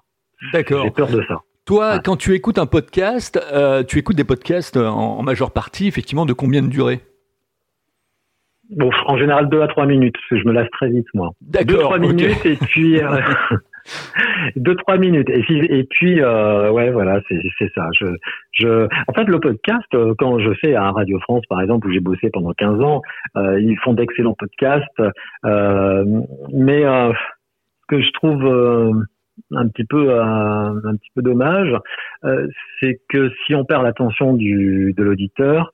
D'accord. 0.53 0.85
J'ai 0.85 0.91
peur 0.91 1.09
de 1.09 1.23
ça. 1.27 1.41
Toi, 1.65 1.99
quand 1.99 2.17
tu 2.17 2.35
écoutes 2.35 2.59
un 2.59 2.67
podcast, 2.67 3.41
euh, 3.53 3.83
tu 3.83 3.99
écoutes 3.99 4.17
des 4.17 4.25
podcasts 4.25 4.77
en, 4.77 5.23
majeure 5.23 5.51
partie, 5.51 5.89
effectivement, 5.89 6.27
de 6.27 6.33
combien 6.33 6.62
de 6.62 6.69
durée 6.69 7.01
Bon, 8.71 8.91
en 9.07 9.17
général, 9.17 9.49
2 9.49 9.62
à 9.62 9.69
3 9.69 9.87
minutes, 9.87 10.15
parce 10.15 10.29
que 10.29 10.39
je 10.39 10.45
me 10.45 10.53
lasse 10.53 10.71
très 10.73 10.91
vite, 10.91 11.07
moi. 11.15 11.31
D'accord. 11.41 11.77
2 11.77 11.83
3 11.83 11.99
minutes, 11.99 12.47
et 12.47 12.57
puis... 12.57 13.01
Euh, 13.01 13.21
deux 14.57 14.75
trois 14.77 14.99
minutes 14.99 15.29
et 15.31 15.85
puis 15.85 16.21
euh, 16.21 16.71
ouais 16.71 16.91
voilà 16.91 17.21
c'est 17.29 17.71
ça 17.75 17.89
je 17.93 18.07
je 18.53 18.87
en 19.09 19.13
fait 19.13 19.25
le 19.25 19.41
podcast 19.41 19.87
euh, 19.95 20.15
quand 20.19 20.39
je 20.39 20.53
fais 20.61 20.75
à 20.75 20.91
Radio 20.91 21.19
France 21.21 21.45
par 21.49 21.61
exemple 21.61 21.89
où 21.89 21.93
j'ai 21.93 22.01
bossé 22.01 22.31
pendant 22.31 22.53
15 22.53 22.81
ans 22.81 23.03
euh, 23.37 23.61
ils 23.61 23.79
font 23.79 23.95
d'excellents 23.95 24.37
podcasts 24.39 25.03
euh, 25.45 26.05
mais 26.53 26.85
euh, 26.85 27.13
ce 27.13 27.87
que 27.89 28.01
je 28.01 28.13
trouve 28.13 28.45
euh, 28.45 28.93
un 29.53 29.69
petit 29.69 29.85
peu 29.85 30.19
un 30.19 30.97
petit 30.97 31.11
peu 31.15 31.23
dommage 31.23 31.75
c'est 32.81 33.01
que 33.09 33.31
si 33.45 33.55
on 33.55 33.65
perd 33.65 33.83
l'attention 33.85 34.35
du 34.35 34.95
de 34.97 35.03
l'auditeur 35.03 35.73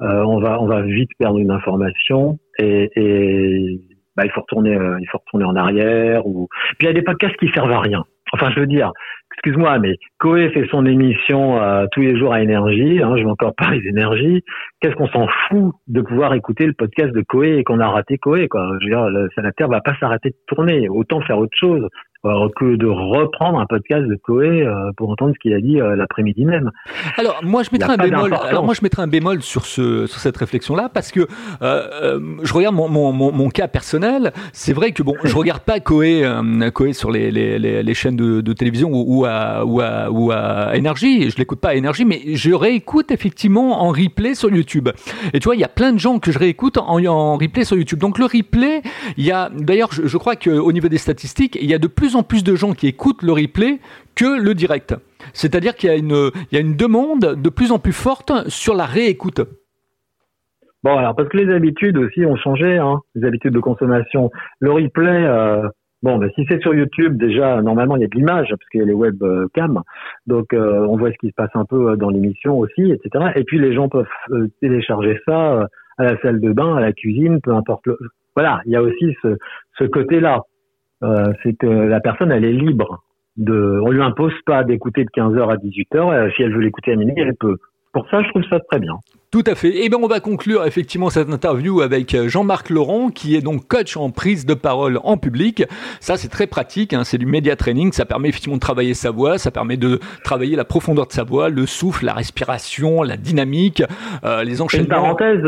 on 0.00 0.40
va 0.40 0.60
on 0.60 0.66
va 0.66 0.82
vite 0.82 1.10
perdre 1.18 1.38
une 1.38 1.50
information 1.50 2.38
et, 2.58 2.90
et 2.96 3.80
bah, 4.16 4.24
il 4.26 4.30
faut 4.30 4.42
retourner, 4.42 4.76
euh, 4.76 4.98
il 5.00 5.08
faut 5.08 5.18
retourner 5.18 5.44
en 5.44 5.56
arrière. 5.56 6.26
Ou 6.26 6.48
puis 6.78 6.86
il 6.86 6.86
y 6.86 6.90
a 6.90 6.92
des 6.92 7.02
podcasts 7.02 7.36
qui 7.36 7.48
servent 7.48 7.72
à 7.72 7.80
rien. 7.80 8.04
Enfin, 8.32 8.50
je 8.54 8.60
veux 8.60 8.66
dire, 8.66 8.92
excuse-moi, 9.34 9.78
mais 9.78 9.96
Coé 10.18 10.50
fait 10.50 10.66
son 10.70 10.86
émission 10.86 11.62
euh, 11.62 11.86
tous 11.92 12.00
les 12.00 12.18
jours 12.18 12.32
à 12.32 12.42
Énergie. 12.42 13.02
Hein, 13.02 13.14
je 13.16 13.24
vais 13.24 13.30
encore 13.30 13.54
parler 13.54 13.80
d'énergie. 13.80 14.42
Qu'est-ce 14.80 14.94
qu'on 14.94 15.08
s'en 15.08 15.26
fout 15.28 15.74
de 15.86 16.00
pouvoir 16.00 16.34
écouter 16.34 16.66
le 16.66 16.72
podcast 16.72 17.12
de 17.12 17.22
Coé 17.22 17.58
et 17.58 17.64
qu'on 17.64 17.80
a 17.80 17.88
raté 17.88 18.18
Coé 18.18 18.48
quoi? 18.48 18.66
Je 18.80 18.86
veux 18.86 18.90
dire, 18.90 19.28
la 19.36 19.52
Terre 19.52 19.68
va 19.68 19.80
pas 19.80 19.94
s'arrêter 20.00 20.30
de 20.30 20.36
tourner. 20.46 20.88
Autant 20.88 21.20
faire 21.20 21.38
autre 21.38 21.56
chose 21.58 21.86
que 22.22 22.76
de 22.76 22.86
reprendre 22.86 23.58
un 23.58 23.66
podcast 23.66 24.06
de 24.06 24.14
Coé 24.14 24.62
euh, 24.62 24.92
pour 24.96 25.10
entendre 25.10 25.32
ce 25.34 25.38
qu'il 25.40 25.52
a 25.54 25.60
dit 25.60 25.80
euh, 25.80 25.96
l'après-midi 25.96 26.44
même. 26.44 26.70
Alors 27.16 27.40
moi 27.42 27.64
je 27.64 27.70
mettrais 27.72 27.94
un 27.94 27.96
bémol. 27.96 28.34
Alors 28.44 28.64
moi 28.64 28.74
je 28.74 28.80
mettrais 28.82 29.02
un 29.02 29.08
bémol 29.08 29.42
sur 29.42 29.66
ce 29.66 30.06
sur 30.06 30.20
cette 30.20 30.36
réflexion 30.36 30.76
là 30.76 30.88
parce 30.92 31.10
que 31.10 31.26
euh, 31.62 32.20
je 32.42 32.54
regarde 32.54 32.76
mon, 32.76 32.88
mon, 32.88 33.12
mon, 33.12 33.48
cas 33.48 33.66
personnel. 33.66 34.32
C'est 34.52 34.72
vrai 34.72 34.92
que 34.92 35.02
bon 35.02 35.14
je 35.24 35.34
regarde 35.34 35.62
pas 35.62 35.80
Coé 35.80 36.24
Coé 36.72 36.92
sur 36.92 37.10
les, 37.10 37.32
les, 37.32 37.58
les, 37.58 37.94
chaînes 37.94 38.16
de, 38.16 38.40
de 38.40 38.52
télévision 38.52 38.90
ou, 38.90 39.22
ou, 39.22 39.24
à 39.24 39.64
ou 39.64 39.80
à 39.80 40.10
ou 40.10 40.30
à 40.30 40.76
énergie. 40.76 41.28
Je 41.28 41.36
l'écoute 41.38 41.60
pas 41.60 41.70
à 41.70 41.74
énergie 41.74 42.04
mais 42.04 42.20
je 42.34 42.52
réécoute 42.52 43.10
effectivement 43.10 43.82
en 43.82 43.88
replay 43.88 44.34
sur 44.34 44.50
YouTube. 44.50 44.88
Et 45.32 45.40
tu 45.40 45.46
vois 45.46 45.56
il 45.56 45.60
y 45.60 45.64
a 45.64 45.68
plein 45.68 45.92
de 45.92 45.98
gens 45.98 46.20
que 46.20 46.30
je 46.30 46.38
réécoute 46.38 46.78
en, 46.78 47.04
en 47.04 47.36
replay 47.36 47.64
sur 47.64 47.76
YouTube. 47.76 47.98
Donc 47.98 48.18
le 48.20 48.26
replay 48.26 48.82
il 49.16 49.24
y 49.24 49.32
a 49.32 49.50
d'ailleurs 49.52 49.92
je, 49.92 50.06
je 50.06 50.16
crois 50.18 50.36
qu'au 50.36 50.70
niveau 50.70 50.88
des 50.88 50.98
statistiques 50.98 51.58
il 51.60 51.68
y 51.68 51.74
a 51.74 51.78
de 51.78 51.88
plus 51.88 52.11
en 52.16 52.22
plus 52.22 52.44
de 52.44 52.54
gens 52.54 52.72
qui 52.72 52.86
écoutent 52.86 53.22
le 53.22 53.32
replay 53.32 53.78
que 54.14 54.40
le 54.40 54.54
direct. 54.54 54.94
C'est-à-dire 55.32 55.74
qu'il 55.74 55.90
y, 55.90 55.92
a 55.92 56.60
une, 56.60 56.76
demande 56.76 57.40
de 57.40 57.48
plus 57.48 57.72
en 57.72 57.78
plus 57.78 57.92
forte 57.92 58.32
sur 58.48 58.74
la 58.74 58.84
réécoute. 58.84 59.40
Bon, 60.82 60.96
alors 60.96 61.14
parce 61.14 61.28
que 61.28 61.36
les 61.36 61.52
habitudes 61.52 61.96
aussi 61.96 62.26
ont 62.26 62.36
changé, 62.36 62.78
hein, 62.78 62.98
les 63.14 63.24
habitudes 63.26 63.54
de 63.54 63.60
consommation. 63.60 64.30
Le 64.58 64.72
replay, 64.72 65.24
euh, 65.24 65.68
bon, 66.02 66.18
ben, 66.18 66.28
si 66.34 66.44
c'est 66.48 66.60
sur 66.60 66.74
YouTube, 66.74 67.16
déjà, 67.16 67.62
normalement, 67.62 67.96
il 67.96 68.02
y 68.02 68.04
a 68.04 68.08
de 68.08 68.16
l'image, 68.16 68.48
parce 68.50 68.68
qu'il 68.70 68.80
y 68.80 68.82
a 68.82 68.86
les 68.86 68.92
webcams. 68.92 69.80
Donc, 70.26 70.52
euh, 70.52 70.84
on 70.88 70.96
voit 70.96 71.12
ce 71.12 71.18
qui 71.18 71.28
se 71.28 71.34
passe 71.34 71.54
un 71.54 71.64
peu 71.64 71.96
dans 71.96 72.10
l'émission 72.10 72.58
aussi, 72.58 72.90
etc. 72.90 73.26
Et 73.36 73.44
puis, 73.44 73.60
les 73.60 73.74
gens 73.74 73.88
peuvent 73.88 74.06
euh, 74.32 74.48
télécharger 74.60 75.20
ça 75.24 75.68
à 75.98 76.04
la 76.04 76.20
salle 76.20 76.40
de 76.40 76.52
bain, 76.52 76.74
à 76.74 76.80
la 76.80 76.92
cuisine, 76.92 77.40
peu 77.40 77.54
importe. 77.54 77.84
Voilà, 78.34 78.60
il 78.66 78.72
y 78.72 78.76
a 78.76 78.82
aussi 78.82 79.14
ce 79.22 79.84
côté-là. 79.84 80.42
Euh, 81.02 81.32
c'est 81.42 81.56
que 81.56 81.66
la 81.66 82.00
personne, 82.00 82.30
elle 82.30 82.44
est 82.44 82.52
libre. 82.52 83.02
De, 83.36 83.80
on 83.82 83.90
lui 83.90 84.02
impose 84.02 84.34
pas 84.44 84.62
d'écouter 84.62 85.04
de 85.04 85.10
15h 85.10 85.50
à 85.50 85.56
18h. 85.56 85.96
Euh, 85.96 86.30
si 86.36 86.42
elle 86.42 86.52
veut 86.52 86.60
l'écouter 86.60 86.92
à 86.92 86.96
minuit, 86.96 87.14
elle 87.16 87.34
peut. 87.34 87.56
Pour 87.92 88.08
ça, 88.10 88.22
je 88.22 88.28
trouve 88.28 88.44
ça 88.44 88.60
très 88.60 88.78
bien. 88.78 88.94
Tout 89.32 89.44
à 89.46 89.54
fait. 89.54 89.70
Et 89.70 89.86
eh 89.86 89.88
bien, 89.88 89.98
on 89.98 90.08
va 90.08 90.20
conclure 90.20 90.66
effectivement 90.66 91.08
cette 91.08 91.30
interview 91.30 91.80
avec 91.80 92.14
euh, 92.14 92.28
Jean-Marc 92.28 92.68
Laurent, 92.68 93.08
qui 93.08 93.34
est 93.34 93.40
donc 93.40 93.66
coach 93.66 93.96
en 93.96 94.10
prise 94.10 94.44
de 94.44 94.52
parole 94.52 94.98
en 95.04 95.16
public. 95.16 95.64
Ça, 96.00 96.18
c'est 96.18 96.28
très 96.28 96.46
pratique. 96.46 96.92
Hein. 96.92 97.04
C'est 97.04 97.16
du 97.16 97.24
média 97.24 97.56
training. 97.56 97.92
Ça 97.92 98.04
permet 98.04 98.28
effectivement 98.28 98.56
de 98.56 98.60
travailler 98.60 98.92
sa 98.92 99.10
voix. 99.10 99.38
Ça 99.38 99.50
permet 99.50 99.78
de 99.78 100.00
travailler 100.22 100.54
la 100.54 100.66
profondeur 100.66 101.06
de 101.06 101.12
sa 101.12 101.24
voix, 101.24 101.48
le 101.48 101.64
souffle, 101.64 102.04
la 102.04 102.12
respiration, 102.12 103.02
la 103.02 103.16
dynamique, 103.16 103.82
euh, 104.22 104.44
les 104.44 104.60
enchaînements. 104.60 104.84
Une 104.84 104.90
parenthèse, 104.90 105.42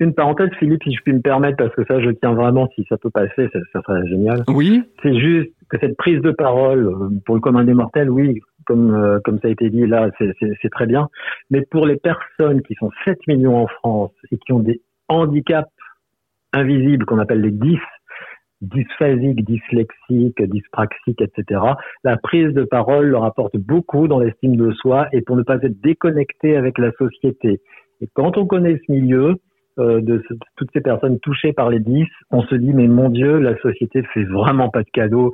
une 0.00 0.12
parenthèse, 0.12 0.50
Philippe, 0.58 0.82
si 0.84 0.92
je 0.94 1.00
puis 1.02 1.14
me 1.14 1.22
permettre, 1.22 1.56
parce 1.56 1.74
que 1.74 1.84
ça, 1.86 1.98
je 1.98 2.10
tiens 2.10 2.34
vraiment, 2.34 2.68
si 2.74 2.84
ça 2.90 2.98
peut 2.98 3.08
passer, 3.08 3.48
ça, 3.54 3.58
ça 3.72 3.80
serait 3.86 4.06
génial. 4.06 4.44
Oui. 4.48 4.82
C'est 5.02 5.18
juste 5.18 5.48
que 5.70 5.78
cette 5.80 5.96
prise 5.96 6.20
de 6.20 6.32
parole, 6.32 6.88
euh, 6.88 7.08
pour 7.24 7.36
le 7.36 7.40
commun 7.40 7.64
des 7.64 7.72
mortels, 7.72 8.10
oui, 8.10 8.38
comme, 8.70 8.94
euh, 8.94 9.18
comme 9.24 9.40
ça 9.40 9.48
a 9.48 9.50
été 9.50 9.68
dit 9.68 9.84
là, 9.84 10.10
c'est 10.20 10.70
très 10.70 10.86
bien. 10.86 11.08
Mais 11.50 11.62
pour 11.72 11.86
les 11.86 11.96
personnes 11.96 12.62
qui 12.62 12.74
sont 12.74 12.90
7 13.04 13.18
millions 13.26 13.56
en 13.56 13.66
France 13.66 14.12
et 14.30 14.38
qui 14.38 14.52
ont 14.52 14.60
des 14.60 14.80
handicaps 15.08 15.68
invisibles 16.52 17.04
qu'on 17.04 17.18
appelle 17.18 17.40
les 17.40 17.50
DIS, 17.50 17.80
dysphasiques, 18.60 19.44
dyslexiques, 19.44 20.40
dyspraxiques, 20.40 21.20
etc., 21.20 21.62
la 22.04 22.16
prise 22.16 22.54
de 22.54 22.62
parole 22.62 23.06
leur 23.06 23.24
apporte 23.24 23.56
beaucoup 23.56 24.06
dans 24.06 24.20
l'estime 24.20 24.54
de 24.54 24.70
soi 24.70 25.08
et 25.12 25.20
pour 25.20 25.34
ne 25.34 25.42
pas 25.42 25.56
être 25.56 25.80
déconnecté 25.80 26.56
avec 26.56 26.78
la 26.78 26.92
société. 26.92 27.60
Et 28.00 28.08
quand 28.14 28.38
on 28.38 28.46
connaît 28.46 28.80
ce 28.86 28.92
milieu, 28.92 29.34
euh, 29.80 30.00
de 30.00 30.22
toutes 30.56 30.70
ces 30.72 30.80
personnes 30.80 31.18
touchées 31.18 31.52
par 31.52 31.70
les 31.70 31.80
10, 31.80 32.06
on 32.30 32.42
se 32.42 32.54
dit 32.54 32.72
mais 32.72 32.86
mon 32.86 33.08
Dieu, 33.08 33.40
la 33.40 33.58
société 33.58 34.04
fait 34.14 34.24
vraiment 34.24 34.68
pas 34.68 34.84
de 34.84 34.90
cadeaux 34.92 35.32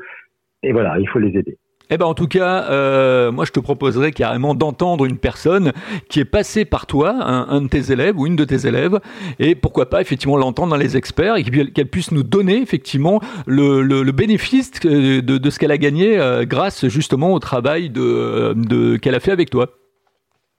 et 0.62 0.72
voilà, 0.72 0.98
il 0.98 1.08
faut 1.08 1.18
les 1.18 1.36
aider. 1.38 1.58
Eh 1.88 1.98
ben 1.98 2.06
en 2.06 2.14
tout 2.14 2.26
cas, 2.26 2.64
euh, 2.64 3.30
moi 3.30 3.44
je 3.44 3.52
te 3.52 3.60
proposerais 3.60 4.10
carrément 4.10 4.54
d'entendre 4.54 5.04
une 5.04 5.18
personne 5.18 5.72
qui 6.08 6.18
est 6.18 6.24
passée 6.24 6.64
par 6.64 6.86
toi, 6.86 7.10
un, 7.10 7.60
de 7.60 7.68
tes 7.68 7.92
élèves 7.92 8.18
ou 8.18 8.26
une 8.26 8.34
de 8.34 8.44
tes 8.44 8.66
élèves, 8.66 8.98
et 9.38 9.54
pourquoi 9.54 9.88
pas 9.88 10.00
effectivement 10.00 10.36
l'entendre 10.36 10.70
dans 10.70 10.76
les 10.76 10.96
experts 10.96 11.36
et 11.36 11.44
qu'elle 11.44 11.88
puisse 11.88 12.10
nous 12.10 12.24
donner 12.24 12.60
effectivement 12.60 13.20
le, 13.46 14.10
bénéfice 14.10 14.72
de, 14.80 15.50
ce 15.50 15.58
qu'elle 15.60 15.70
a 15.70 15.78
gagné 15.78 16.18
euh, 16.18 16.44
grâce 16.44 16.88
justement 16.88 17.32
au 17.32 17.38
travail 17.38 17.90
de 17.90 18.96
qu'elle 18.96 19.14
a 19.14 19.20
fait 19.20 19.32
avec 19.32 19.50
toi. 19.50 19.68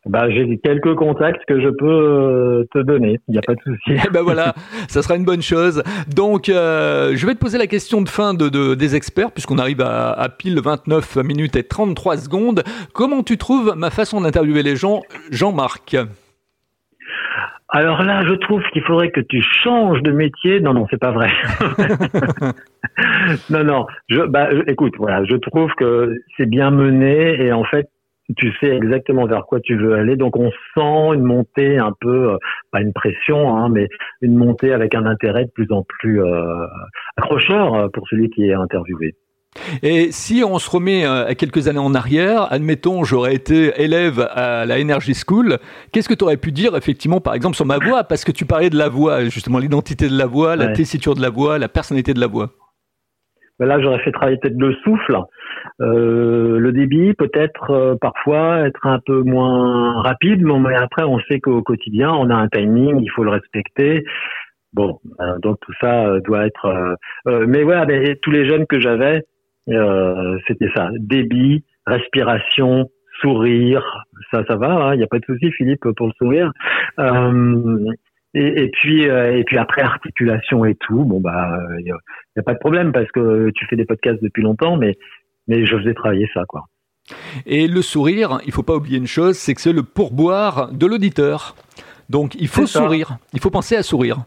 Bah, 0.10 0.30
j'ai 0.30 0.58
quelques 0.64 0.96
contacts 0.96 1.44
que 1.48 1.60
je 1.60 1.70
peux 1.70 1.86
euh, 1.86 2.64
te 2.74 2.80
donner. 2.80 3.20
Il 3.28 3.32
n'y 3.32 3.38
a 3.38 3.42
pas 3.42 3.56
de 3.56 3.62
souci. 3.62 4.00
Eh 4.06 4.10
ben 4.10 4.22
voilà, 4.22 4.54
ça 4.88 5.02
sera 5.02 5.16
une 5.16 5.26
bonne 5.26 5.42
chose. 5.42 5.84
Donc, 6.14 6.50
euh, 6.50 7.14
je 7.16 7.28
vais 7.28 7.34
te 7.34 7.40
poser 7.40 7.58
la 7.58 7.68
question 7.68 8.02
de 8.02 8.10
fin 8.10 8.34
de, 8.34 8.76
des 8.76 8.96
experts, 8.96 9.32
puisqu'on 9.32 9.58
arrive 9.58 9.82
à, 9.82 10.12
à, 10.12 10.30
pile 10.30 10.60
29 10.60 11.18
minutes 11.18 11.56
et 11.56 11.64
33 11.64 12.18
secondes. 12.18 12.64
Comment 12.94 13.24
tu 13.24 13.38
trouves 13.38 13.74
ma 13.76 13.90
façon 13.90 14.22
d'interviewer 14.22 14.64
les 14.64 14.76
gens, 14.76 15.02
Jean-Marc? 15.32 15.98
Alors 17.70 18.02
là, 18.02 18.24
je 18.26 18.34
trouve 18.34 18.64
qu'il 18.72 18.82
faudrait 18.84 19.12
que 19.12 19.20
tu 19.20 19.42
changes 19.42 20.02
de 20.02 20.12
métier. 20.12 20.62
Non, 20.62 20.74
non, 20.74 20.88
c'est 20.90 21.00
pas 21.00 21.12
vrai. 21.12 21.30
non, 23.50 23.64
non. 23.66 23.86
Je, 24.08 24.22
bah, 24.22 24.48
écoute, 24.68 24.94
voilà, 24.98 25.26
je 25.26 25.36
trouve 25.36 25.70
que 25.78 26.16
c'est 26.38 26.46
bien 26.46 26.72
mené 26.72 27.44
et 27.44 27.52
en 27.52 27.66
fait, 27.66 27.90
tu 28.36 28.52
sais 28.60 28.76
exactement 28.76 29.26
vers 29.26 29.46
quoi 29.46 29.60
tu 29.60 29.78
veux 29.78 29.94
aller. 29.94 30.16
Donc 30.16 30.36
on 30.36 30.52
sent 30.76 31.16
une 31.16 31.24
montée 31.24 31.78
un 31.78 31.94
peu, 32.00 32.34
euh, 32.34 32.38
pas 32.72 32.82
une 32.82 32.94
pression, 32.94 33.56
hein, 33.56 33.70
mais 33.70 33.88
une 34.22 34.36
montée 34.36 34.74
avec 34.74 34.96
un 34.96 35.06
intérêt 35.06 35.46
de 35.46 35.52
plus 35.52 35.72
en 35.72 35.84
plus 35.84 36.22
euh, 36.22 36.66
accrocheur 37.16 37.74
euh, 37.74 37.88
pour 37.94 38.08
celui 38.10 38.30
qui 38.30 38.50
est 38.50 38.54
interviewé. 38.54 39.16
Et 39.82 40.12
si 40.12 40.44
on 40.46 40.60
se 40.60 40.70
remet 40.70 41.06
à 41.06 41.34
quelques 41.34 41.68
années 41.68 41.80
en 41.80 41.96
arrière, 41.96 42.52
admettons, 42.52 43.04
j'aurais 43.04 43.34
été 43.34 43.72
élève 43.82 44.20
à 44.32 44.66
la 44.66 44.80
Energy 44.80 45.16
School, 45.16 45.58
qu'est-ce 45.92 46.08
que 46.08 46.14
tu 46.14 46.24
aurais 46.26 46.38
pu 46.38 46.52
dire 46.52 46.76
effectivement, 46.76 47.22
par 47.22 47.34
exemple, 47.34 47.56
sur 47.56 47.66
ma 47.66 47.80
voix? 47.80 48.04
Parce 48.04 48.24
que 48.24 48.32
tu 48.32 48.46
parlais 48.46 48.70
de 48.70 48.78
la 48.78 48.88
voix, 48.88 49.24
justement, 49.24 49.58
l'identité 49.58 50.10
de 50.10 50.18
la 50.18 50.28
voix, 50.28 50.56
la 50.56 50.74
tessiture 50.74 51.16
de 51.16 51.22
la 51.22 51.32
voix, 51.32 51.58
la 51.58 51.70
personnalité 51.70 52.14
de 52.14 52.20
la 52.20 52.28
voix. 52.28 52.52
Là, 53.60 53.82
j'aurais 53.82 54.00
fait 54.00 54.12
travailler 54.12 54.38
peut-être 54.38 54.60
le 54.60 54.74
souffle, 54.84 55.18
euh, 55.82 56.60
le 56.60 56.72
débit, 56.72 57.14
peut-être 57.14 57.72
euh, 57.72 57.96
parfois 58.00 58.68
être 58.68 58.86
un 58.86 59.00
peu 59.00 59.22
moins 59.24 60.02
rapide, 60.02 60.44
mais 60.44 60.76
après, 60.76 61.04
on 61.04 61.20
sait 61.22 61.40
qu'au 61.40 61.64
quotidien, 61.64 62.12
on 62.12 62.30
a 62.30 62.36
un 62.36 62.48
timing, 62.50 63.00
il 63.02 63.10
faut 63.10 63.24
le 63.24 63.32
respecter. 63.32 64.04
Bon, 64.74 65.00
euh, 65.22 65.40
donc 65.40 65.58
tout 65.62 65.74
ça 65.82 66.20
doit 66.20 66.46
être. 66.46 66.96
mais 67.26 67.64
voilà, 67.64 67.88
tous 68.22 68.32
les 68.32 68.48
jeunes 68.48 68.68
que 68.68 68.80
j'avais, 68.80 69.24
c'était 70.48 70.70
ça 70.76 70.90
débit, 71.00 71.64
respiration, 71.88 72.90
sourire, 73.22 74.06
ça, 74.32 74.44
ça 74.48 74.56
va. 74.56 74.68
Il 74.68 74.82
hein, 74.82 74.96
n'y 74.98 75.04
a 75.04 75.08
pas 75.08 75.18
de 75.18 75.26
souci, 75.26 75.52
Philippe, 75.52 75.88
pour 75.96 76.08
le 76.08 76.14
sourire. 76.20 76.52
Et, 78.34 78.64
et, 78.64 78.70
puis 78.70 79.04
et 79.04 79.44
puis 79.46 79.58
après 79.58 79.82
articulation 79.82 80.66
et 80.66 80.76
tout 80.76 81.06
bon 81.06 81.22
bah 81.22 81.50
il 81.80 81.86
n'y 81.86 81.92
a, 81.92 82.44
pas 82.44 82.54
de 82.54 82.60
problème 82.60 82.92
parce 82.92 83.10
que 83.12 83.50
tu 83.56 83.66
fais 83.68 83.78
des 83.78 83.86
podcasts 83.86 84.22
depuis 84.22 84.44
longtemps 84.44 84.76
mais 84.78 84.98
mais 85.48 85.66
je 85.66 85.78
faisais 85.78 85.94
travailler 85.94 86.30
ça, 86.34 86.44
quoi. 86.48 86.66
Et 87.46 87.68
le 87.68 87.82
sourire, 87.82 88.40
il 88.46 88.52
faut 88.52 88.64
pas 88.64 88.76
oublier 88.76 88.98
une 88.98 89.08
chose, 89.08 89.38
c'est 89.38 89.56
que 89.56 89.62
c'est 89.62 89.72
le 89.72 89.84
pourboire 89.84 90.72
de 90.74 90.86
l'auditeur. 90.86 91.56
Donc 92.10 92.36
il 92.36 92.48
faut 92.48 92.66
sourire, 92.66 93.18
il 93.34 93.40
faut 93.40 93.50
penser 93.50 93.76
à 93.76 93.84
sourire. 93.84 94.18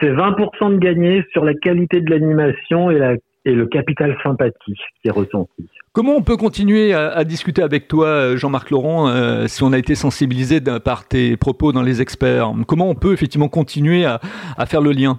C'est 0.00 0.10
20% 0.12 0.74
de 0.74 0.78
gagné 0.78 1.24
sur 1.32 1.44
la 1.44 1.54
qualité 1.54 2.00
de 2.00 2.10
l'animation 2.10 2.90
et, 2.92 2.98
la, 2.98 3.16
et 3.48 3.54
le 3.54 3.66
capital 3.66 4.16
sympathie 4.22 4.76
qui 5.02 5.08
est 5.08 5.10
ressenti. 5.10 5.68
Comment 5.92 6.14
on 6.16 6.22
peut 6.22 6.36
continuer 6.36 6.94
à, 6.94 7.24
discuter 7.24 7.62
avec 7.62 7.88
toi, 7.88 8.36
Jean-Marc 8.36 8.70
Laurent, 8.70 9.08
euh, 9.08 9.46
si 9.46 9.64
on 9.64 9.72
a 9.72 9.78
été 9.78 9.94
sensibilisé 9.94 10.60
par 10.84 11.08
tes 11.08 11.36
propos 11.36 11.72
dans 11.72 11.82
les 11.82 12.02
experts? 12.02 12.52
Comment 12.66 12.88
on 12.88 12.94
peut 12.94 13.12
effectivement 13.12 13.48
continuer 13.48 14.04
à, 14.04 14.20
à 14.56 14.66
faire 14.66 14.80
le 14.80 14.92
lien? 14.92 15.18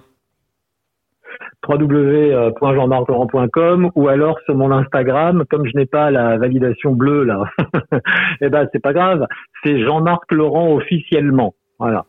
www.jeanmarclaurent.com 1.68 3.90
ou 3.94 4.08
alors 4.08 4.38
sur 4.46 4.54
mon 4.54 4.72
Instagram, 4.72 5.44
comme 5.50 5.66
je 5.66 5.76
n'ai 5.76 5.84
pas 5.86 6.10
la 6.10 6.38
validation 6.38 6.92
bleue 6.92 7.24
là, 7.24 7.44
eh 8.40 8.48
ben 8.48 8.66
c'est 8.72 8.80
pas 8.80 8.94
grave, 8.94 9.26
c'est 9.62 9.84
Jean-Marc 9.84 10.32
Laurent 10.32 10.74
officiellement. 10.74 11.54
Voilà. 11.78 12.06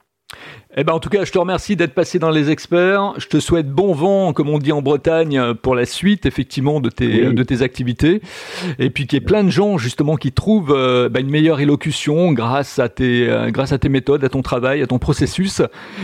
Eh 0.77 0.85
ben, 0.85 0.93
en 0.93 0.99
tout 0.99 1.09
cas, 1.09 1.25
je 1.25 1.33
te 1.33 1.37
remercie 1.37 1.75
d'être 1.75 1.93
passé 1.93 2.17
dans 2.17 2.29
les 2.29 2.49
experts. 2.49 3.13
Je 3.17 3.27
te 3.27 3.41
souhaite 3.41 3.69
bon 3.69 3.93
vent, 3.93 4.31
comme 4.31 4.47
on 4.47 4.57
dit 4.57 4.71
en 4.71 4.81
Bretagne, 4.81 5.53
pour 5.55 5.75
la 5.75 5.85
suite, 5.85 6.25
effectivement, 6.25 6.79
de 6.79 6.89
tes, 6.89 7.33
de 7.33 7.43
tes 7.43 7.61
activités. 7.61 8.21
Et 8.79 8.89
puis 8.89 9.05
qu'il 9.05 9.19
y 9.19 9.21
ait 9.21 9.25
plein 9.25 9.43
de 9.43 9.49
gens, 9.49 9.77
justement, 9.77 10.15
qui 10.15 10.31
trouvent 10.31 10.73
euh, 10.73 11.09
bah, 11.09 11.19
une 11.19 11.29
meilleure 11.29 11.59
élocution 11.59 12.31
grâce 12.31 12.79
à, 12.79 12.87
tes, 12.87 13.29
euh, 13.29 13.51
grâce 13.51 13.73
à 13.73 13.79
tes 13.79 13.89
méthodes, 13.89 14.23
à 14.23 14.29
ton 14.29 14.41
travail, 14.41 14.81
à 14.81 14.87
ton 14.87 14.97
processus. 14.97 15.61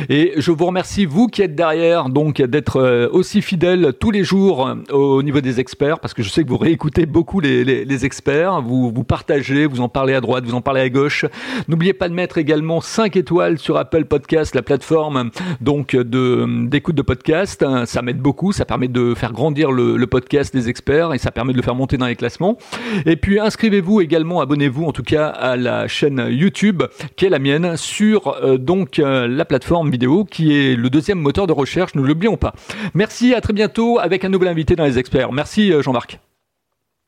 Et 0.09 0.33
je 0.35 0.51
vous 0.51 0.65
remercie, 0.65 1.05
vous 1.05 1.27
qui 1.27 1.43
êtes 1.43 1.55
derrière, 1.55 2.09
donc, 2.09 2.41
d'être 2.41 2.81
euh, 2.81 3.07
aussi 3.09 3.41
fidèle 3.41 3.93
tous 3.97 4.11
les 4.11 4.25
jours 4.25 4.69
au 4.91 5.23
niveau 5.23 5.39
des 5.39 5.61
experts, 5.61 5.99
parce 5.99 6.13
que 6.13 6.23
je 6.23 6.29
sais 6.29 6.43
que 6.43 6.49
vous 6.49 6.57
réécoutez 6.57 7.05
beaucoup 7.05 7.39
les, 7.39 7.63
les, 7.63 7.85
les 7.85 8.05
experts. 8.05 8.61
Vous, 8.61 8.91
vous 8.93 9.03
partagez, 9.05 9.65
vous 9.65 9.79
en 9.79 9.87
parlez 9.87 10.13
à 10.13 10.19
droite, 10.19 10.43
vous 10.43 10.55
en 10.55 10.61
parlez 10.61 10.81
à 10.81 10.89
gauche. 10.89 11.23
N'oubliez 11.69 11.93
pas 11.93 12.09
de 12.09 12.13
mettre 12.13 12.37
également 12.37 12.81
5 12.81 13.15
étoiles 13.15 13.59
sur 13.59 13.77
Apple 13.77 14.03
Podcast 14.03 14.16
la 14.53 14.61
plateforme 14.61 15.31
donc 15.61 15.95
d'écoute 15.95 16.95
de 16.95 17.01
podcast. 17.01 17.65
Ça 17.85 18.01
m'aide 18.01 18.19
beaucoup, 18.19 18.51
ça 18.51 18.65
permet 18.65 18.87
de 18.87 19.13
faire 19.13 19.33
grandir 19.33 19.71
le, 19.71 20.07
podcast 20.07 20.53
des 20.53 20.69
experts 20.69 21.13
et 21.13 21.17
ça 21.17 21.31
permet 21.31 21.51
de 21.51 21.57
le 21.57 21.63
faire 21.63 21.75
monter 21.75 21.97
dans 21.97 22.07
les 22.07 22.15
classements. 22.15 22.57
Et 23.05 23.17
puis 23.17 23.39
inscrivez-vous 23.39 24.01
également, 24.01 24.39
abonnez-vous 24.39 24.85
en 24.85 24.91
tout 24.93 25.03
cas 25.03 25.27
à 25.27 25.57
la 25.57 25.87
chaîne 25.87 26.27
YouTube 26.29 26.83
qui 27.15 27.25
est 27.25 27.29
la 27.29 27.39
mienne 27.39 27.75
sur 27.75 28.35
euh, 28.41 28.57
donc 28.57 28.99
euh, 28.99 29.27
la 29.27 29.45
plateforme 29.45 29.89
vidéo 29.89 30.23
qui 30.23 30.55
est 30.55 30.75
le 30.75 30.89
deuxième 30.89 31.19
moteur 31.19 31.45
de 31.45 31.53
recherche, 31.53 31.95
ne 31.95 32.01
l'oublions 32.01 32.37
pas. 32.37 32.53
Merci, 32.93 33.33
à 33.33 33.41
très 33.41 33.53
bientôt 33.53 33.99
avec 33.99 34.23
un 34.23 34.29
nouvel 34.29 34.47
invité 34.49 34.75
dans 34.75 34.85
les 34.85 34.97
experts. 34.97 35.31
Merci 35.31 35.73
euh, 35.73 35.81
Jean-Marc. 35.81 36.19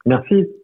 Merci. 0.06 0.59